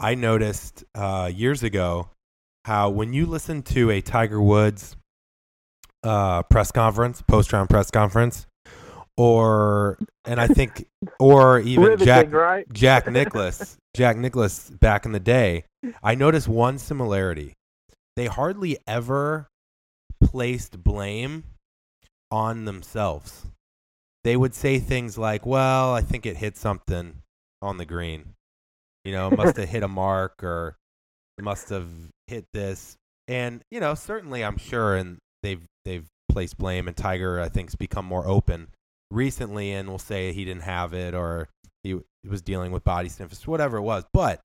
[0.00, 2.10] I noticed uh, years ago
[2.64, 4.96] how when you listen to a Tiger Woods
[6.02, 8.46] uh, press conference, post round press conference,
[9.18, 10.86] or, and I think,
[11.18, 12.72] or even riveting, Jack, right?
[12.72, 15.64] Jack Nicklaus, Jack Nicklaus back in the day,
[16.02, 17.54] I noticed one similarity.
[18.16, 19.48] They hardly ever
[20.22, 21.44] placed blame
[22.30, 23.46] on themselves.
[24.22, 27.22] They would say things like, "Well, I think it hit something
[27.60, 28.34] on the green.
[29.04, 30.76] You know, it must have hit a mark or
[31.38, 31.88] it must have
[32.28, 32.96] hit this."
[33.26, 37.74] And, you know, certainly I'm sure and they've they've placed blame and Tiger I think's
[37.74, 38.68] become more open
[39.10, 41.48] recently and will say he didn't have it or
[41.82, 44.04] he was dealing with body stiffness, whatever it was.
[44.12, 44.40] But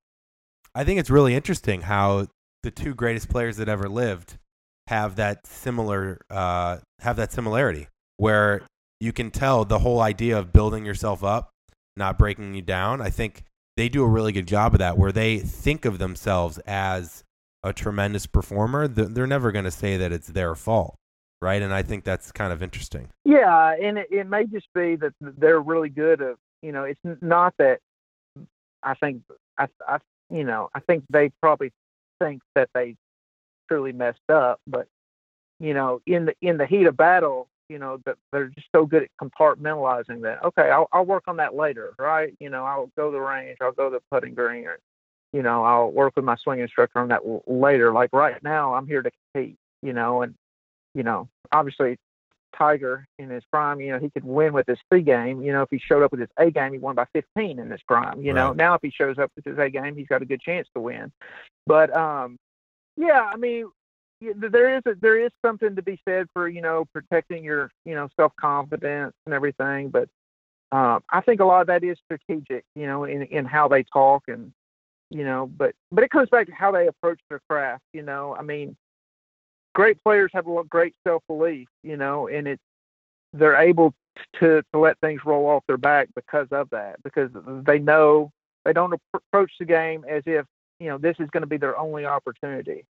[0.74, 2.26] I think it's really interesting how
[2.62, 4.38] the two greatest players that ever lived
[4.86, 8.62] have that similar uh, have that similarity where
[9.00, 11.50] you can tell the whole idea of building yourself up,
[11.96, 13.00] not breaking you down.
[13.00, 13.44] I think
[13.76, 17.24] they do a really good job of that where they think of themselves as
[17.62, 18.86] a tremendous performer.
[18.88, 20.96] They're never going to say that it's their fault,
[21.44, 21.60] right?
[21.60, 23.08] And I think that's kind of interesting.
[23.24, 26.84] Yeah, and it, it may just be that they're really good at you know.
[26.84, 27.80] It's not that
[28.82, 29.22] I think
[29.58, 29.98] I, I
[30.30, 31.70] you know I think they probably
[32.18, 32.96] think that they
[33.68, 34.88] truly messed up, but
[35.60, 38.86] you know in the in the heat of battle, you know that they're just so
[38.86, 40.42] good at compartmentalizing that.
[40.44, 42.34] Okay, I'll I'll work on that later, right?
[42.40, 44.78] You know I'll go to the range, I'll go to the putting green, or
[45.34, 47.92] you know I'll work with my swing instructor on that later.
[47.92, 50.34] Like right now, I'm here to compete, you know, and
[50.94, 51.98] you know obviously
[52.56, 55.42] Tiger in his prime, you know, he could win with his C game.
[55.42, 57.70] You know, if he showed up with his A game, he won by 15 in
[57.70, 58.22] his prime.
[58.22, 60.40] You know, now if he shows up with his A game, he's got a good
[60.40, 61.12] chance to win.
[61.66, 62.36] But um,
[62.96, 63.70] yeah, I mean,
[64.20, 67.94] there is a, there is something to be said for you know protecting your you
[67.94, 69.90] know self confidence and everything.
[69.90, 70.08] But
[70.72, 73.82] um, I think a lot of that is strategic, you know, in in how they
[73.84, 74.52] talk and
[75.10, 77.82] you know, but but it comes back to how they approach their craft.
[77.92, 78.76] You know, I mean,
[79.74, 82.62] great players have a great self belief, you know, and it's
[83.32, 83.92] they're able
[84.40, 87.30] to to let things roll off their back because of that, because
[87.66, 88.30] they know
[88.64, 90.46] they don't approach the game as if
[90.80, 92.86] you know this is going to be their only opportunity,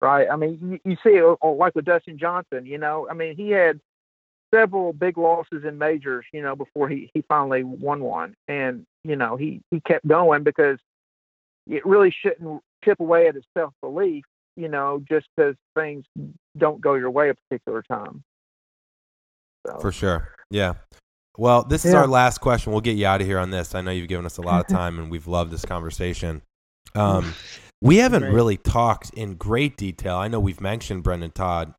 [0.00, 0.26] right?
[0.30, 3.50] I mean, you, you see, uh, like with Dustin Johnson, you know, I mean, he
[3.50, 3.80] had
[4.52, 9.16] several big losses in majors, you know, before he he finally won one, and you
[9.16, 10.78] know, he he kept going because
[11.68, 14.24] it really shouldn't chip away at his self belief
[14.56, 16.04] you know, just because things
[16.56, 18.22] don't go your way a particular time.
[19.66, 20.32] So, For sure.
[20.50, 20.74] Yeah.
[21.38, 22.00] Well, this is Yeah.
[22.00, 22.72] our last question.
[22.72, 23.74] We'll get you out of here on this.
[23.74, 26.42] I know you've given us a lot of time and we've loved this conversation.
[26.94, 27.34] Um,
[27.82, 28.32] we haven't Great.
[28.34, 30.16] really talked in great detail.
[30.16, 31.74] I know we've mentioned Brendon Todd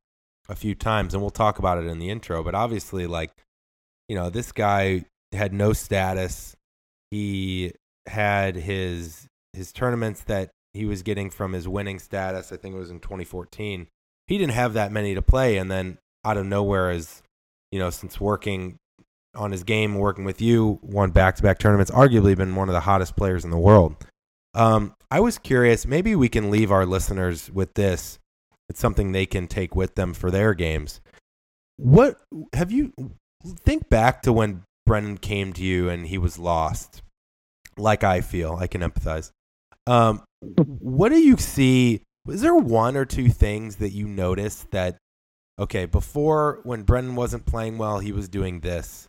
[0.48, 3.32] a few times and we'll talk about it in the intro, but obviously, like,
[4.08, 6.56] you know, this guy had no status.
[7.10, 7.74] He
[8.06, 12.52] had his his tournaments that he was getting from his winning status.
[12.52, 13.88] I think it was in 2014.
[14.28, 17.22] He didn't have that many to play, and then out of nowhere, as
[17.72, 18.78] you know, since working
[19.36, 22.74] on his game, working with you, won back to back tournaments, arguably been one of
[22.74, 23.96] the hottest players in the world.
[24.54, 28.20] Um, I was curious, maybe we can leave our listeners with this.
[28.70, 31.00] It's something they can take with them for their games.
[31.78, 32.20] What
[32.54, 32.92] have you
[33.44, 37.04] think back to when Brendon came to you and he was lost?
[37.78, 39.32] Like I feel, I can empathize.
[39.86, 42.02] Um, what do you see?
[42.28, 44.98] Is there one or two things that you noticed that
[45.60, 49.08] okay, before when Brendon wasn't playing well, he was doing this.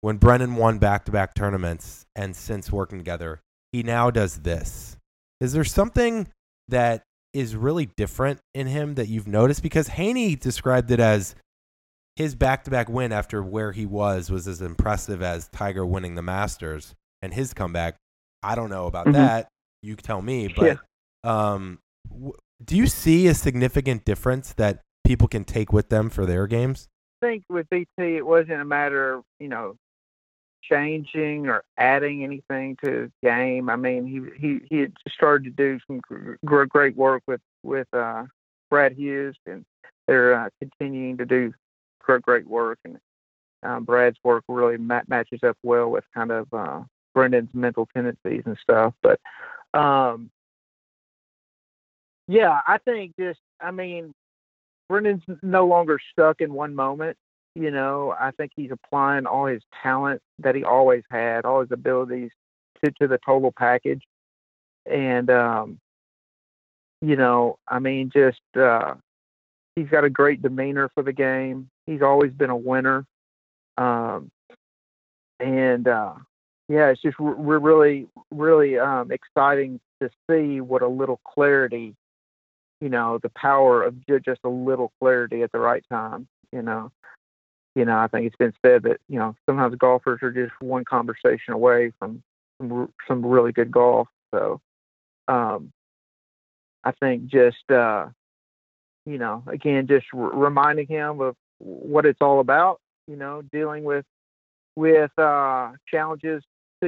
[0.00, 3.40] When Brendon won back to back tournaments and since working together,
[3.72, 4.96] he now does this.
[5.40, 6.28] Is there something
[6.68, 7.02] that
[7.32, 9.62] is really different in him that you've noticed?
[9.62, 11.34] Because Haney described it as
[12.16, 16.94] his back-to-back win after where he was was as impressive as Tiger winning the Masters
[17.20, 17.96] and his comeback.
[18.42, 19.14] I don't know about Mhm.
[19.14, 19.48] that.
[19.84, 20.78] You tell me, but
[21.22, 26.24] um, w- do you see a significant difference that people can take with them for
[26.24, 26.88] their games?
[27.22, 29.76] I think with BT, it wasn't a matter of you know
[30.62, 33.68] changing or adding anything to his game.
[33.68, 37.40] I mean, he he he had started to do some gr- gr- great work with
[37.62, 38.24] with uh,
[38.70, 39.64] Brad Hughes, and
[40.06, 41.52] they're uh, continuing to do
[42.00, 42.78] gr- great work.
[42.84, 42.98] And
[43.62, 46.82] um, Brad's work really ma- matches up well with kind of uh,
[47.14, 48.94] Brendon's mental tendencies and stuff.
[49.02, 49.20] But
[49.74, 50.30] um,
[52.28, 54.12] yeah, I think just I mean
[54.88, 57.16] Brendon's no longer stuck in one moment.
[57.54, 61.70] You know, I think he's applying all his talent that he always had, all his
[61.70, 62.30] abilities
[62.84, 64.02] to, to the total package.
[64.90, 65.78] And, um,
[67.00, 68.94] you know, I mean, just, uh,
[69.76, 71.68] he's got a great demeanor for the game.
[71.86, 73.06] He's always been a winner.
[73.78, 74.30] Um,
[75.38, 76.14] and, uh,
[76.68, 81.94] yeah, it's just, we're really, really, um, exciting to see what a little clarity
[82.80, 83.94] you know the power of
[84.24, 86.90] just a little clarity at the right time you know?
[87.74, 90.84] You know i think it's been said that you know sometimes golfers are just one
[90.84, 92.22] conversation away from
[92.60, 94.60] some, some really good golf so
[95.28, 95.72] um
[96.84, 98.06] i think just uh
[99.06, 103.82] you know again just r- reminding him of what it's all about you know dealing
[103.82, 104.04] with
[104.76, 106.42] with uh challenges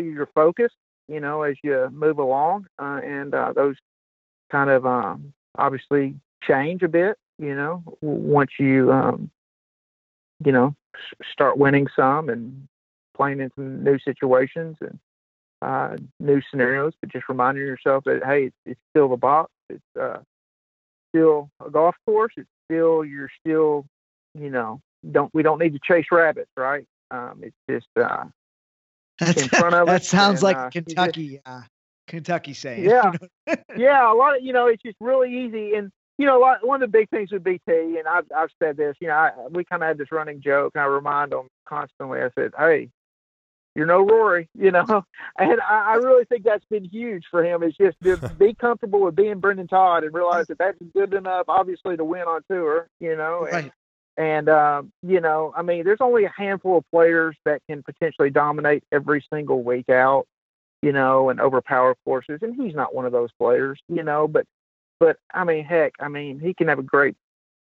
[0.05, 0.73] to your focus
[1.09, 3.77] you know as you move along uh, and uh those
[4.51, 6.15] kind of um obviously
[6.47, 9.31] change a bit, you know, once you, um,
[10.45, 10.75] you know,
[11.33, 12.67] start winning some and
[13.15, 14.99] playing in some new situations and
[15.63, 19.51] uh, new scenarios, but just reminding yourself that, hey, it's, it's still the box.
[19.71, 20.19] It's uh,
[21.11, 22.33] still a golf course.
[22.37, 23.87] It's still, you're still,
[24.35, 24.81] you know,
[25.11, 26.87] don't, we don't need to chase rabbits, right?
[27.11, 28.25] Um, it's just, uh,
[29.19, 31.63] That's, in front of that us, sounds and, like uh, Kentucky, uh,
[32.07, 32.85] Kentucky saying.
[32.85, 33.13] Yeah.
[33.77, 36.67] yeah, a lot of you know, it's just really easy, and you know, a lot,
[36.67, 37.61] one of the big things with BT,
[37.99, 40.73] and I've I've said this, you know, I, we kind of had this running joke,
[40.75, 42.21] and I remind them constantly.
[42.21, 42.91] I said, "Hey,
[43.75, 45.05] you're no Rory," you know,
[45.39, 47.63] and I, I really think that's been huge for him.
[47.63, 51.47] Is just to be comfortable with being Brendon Todd and realize that that's good enough,
[51.49, 53.65] obviously, to win on tour, you know, Right.
[53.65, 53.73] and
[54.49, 58.83] um, you know, I mean, there's only a handful of players that can potentially dominate
[58.91, 60.27] every single week out,
[60.83, 64.27] you know, and overpower courses, and he's not one of those players, you know.
[64.27, 64.47] But,
[64.99, 67.15] but I mean, heck, I mean, he can have a great,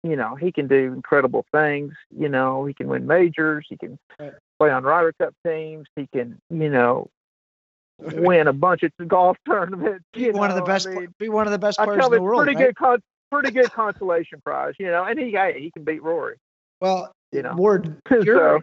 [0.03, 1.93] you know, he can do incredible things.
[2.17, 3.67] You know, he can win majors.
[3.69, 4.33] He can Right.
[4.59, 5.87] play on Ryder Cup teams.
[5.95, 7.09] He can, you know,
[8.01, 10.05] win a bunch of golf tournaments.
[10.13, 10.89] Be one of the best.
[10.89, 12.43] I mean, be one of the best players in the world.
[12.43, 12.69] pretty right?
[12.69, 15.05] good, con- pretty good consolation prize, you know.
[15.05, 16.37] And he, hey, he can beat Rory,
[16.81, 17.55] Well, you know.
[17.55, 18.61] Ward, so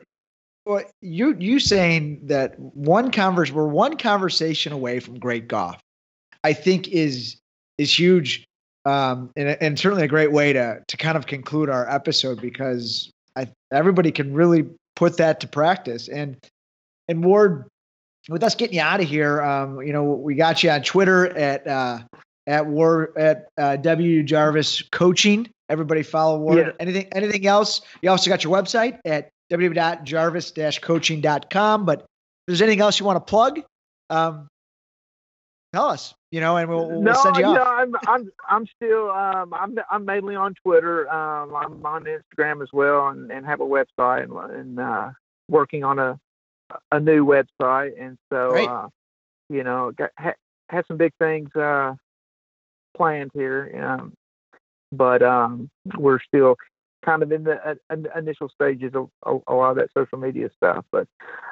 [0.68, 5.78] well, you you saying that one converse we're one conversation away from great golf,
[6.44, 7.38] I think is
[7.78, 8.46] is huge,
[8.86, 13.10] um, and, and certainly a great way to to kind of conclude our episode because
[13.38, 14.66] I everybody can really
[14.98, 16.36] put that to practice and
[17.08, 17.70] and Ward,
[18.28, 21.28] with us getting you out of here, um, you know we got you on Twitter
[21.38, 22.00] at uh,
[22.48, 25.50] at War at uh, W Jarvis Coaching.
[25.70, 26.60] Everybody follow Ward.
[26.60, 26.72] Yeah.
[26.80, 27.82] Anything anything else?
[28.02, 31.86] You also got your website at www.jarvis-coaching.com.
[31.86, 32.06] But if
[32.48, 33.62] there's anything else you want to plug,
[34.10, 34.48] um,
[35.74, 36.14] tell us.
[36.32, 37.68] You know, and we'll, we'll no, send you no, off.
[37.70, 41.10] I'm I'm I'm still um I'm I'm mainly on Twitter.
[41.10, 45.12] Um, I'm on Instagram as well, and, and have a website and, and uh,
[45.50, 46.20] working on a
[46.92, 47.94] a new website.
[47.98, 48.90] And so, uh,
[49.50, 50.34] you know, got ha,
[50.70, 51.96] had some big things uh
[52.98, 53.72] planned here.
[53.82, 54.14] Um,
[54.92, 56.56] but um, we're still
[57.06, 60.86] kind of in the uh, initial stages of a, lot of that social media stuff.
[60.92, 61.08] But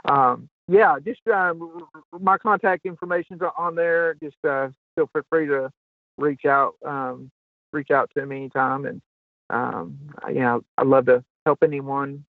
[0.10, 1.88] um, yeah, just um,
[2.20, 4.16] my contact information's on there.
[4.16, 5.72] Just uh, feel free to
[6.18, 7.30] reach out, um,
[7.72, 9.02] reach out to me anytime, and
[9.50, 12.26] um, you know, I'd love to help anyone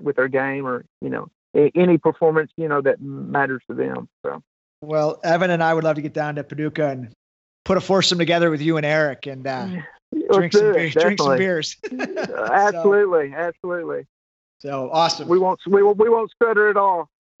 [0.00, 1.28] with their game or you know
[1.74, 4.08] any performance you know that matters to them.
[4.24, 4.42] So
[4.80, 7.12] Well, Evan and I would love to get down to Paducah and
[7.64, 9.66] put a foursome together with you and Eric and uh,
[10.32, 10.94] drink some it, beers.
[10.94, 11.76] Drink some beers.
[11.90, 14.06] Absolutely, absolutely.
[14.58, 15.26] So awesome.
[15.26, 17.08] We won't we won't we won't stutter at all.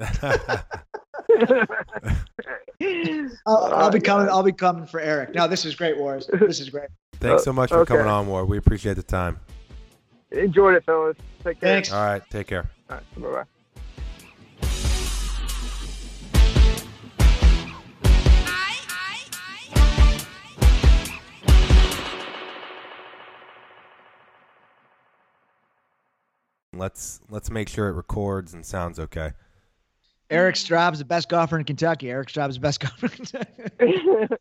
[3.46, 4.28] I'll, I'll be coming.
[4.30, 5.34] I'll be coming for Eric.
[5.34, 6.30] No, this is great, Wars.
[6.40, 6.88] This is great.
[7.14, 7.94] Thanks so much for Okay.
[7.94, 8.48] coming on, Ward.
[8.48, 9.38] We appreciate the time.
[10.30, 11.16] Enjoyed it, fellas.
[11.44, 11.74] Take care.
[11.74, 11.92] Thanks.
[11.92, 12.70] All right, take care.
[12.88, 13.44] All right, bye bye.
[26.80, 29.32] Let's let's make sure it records and sounds okay.
[30.30, 32.08] Eric Straub's the best golfer in Kentucky.
[32.08, 34.34] Eric Straub's the best golfer in Kentucky.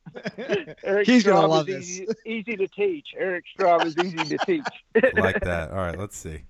[0.86, 2.00] Eric He's gonna Straub love is this.
[2.00, 3.08] Easy, easy to teach.
[3.18, 4.64] Eric Straub is easy to teach.
[5.18, 5.72] Like that.
[5.72, 6.44] All right, let's see.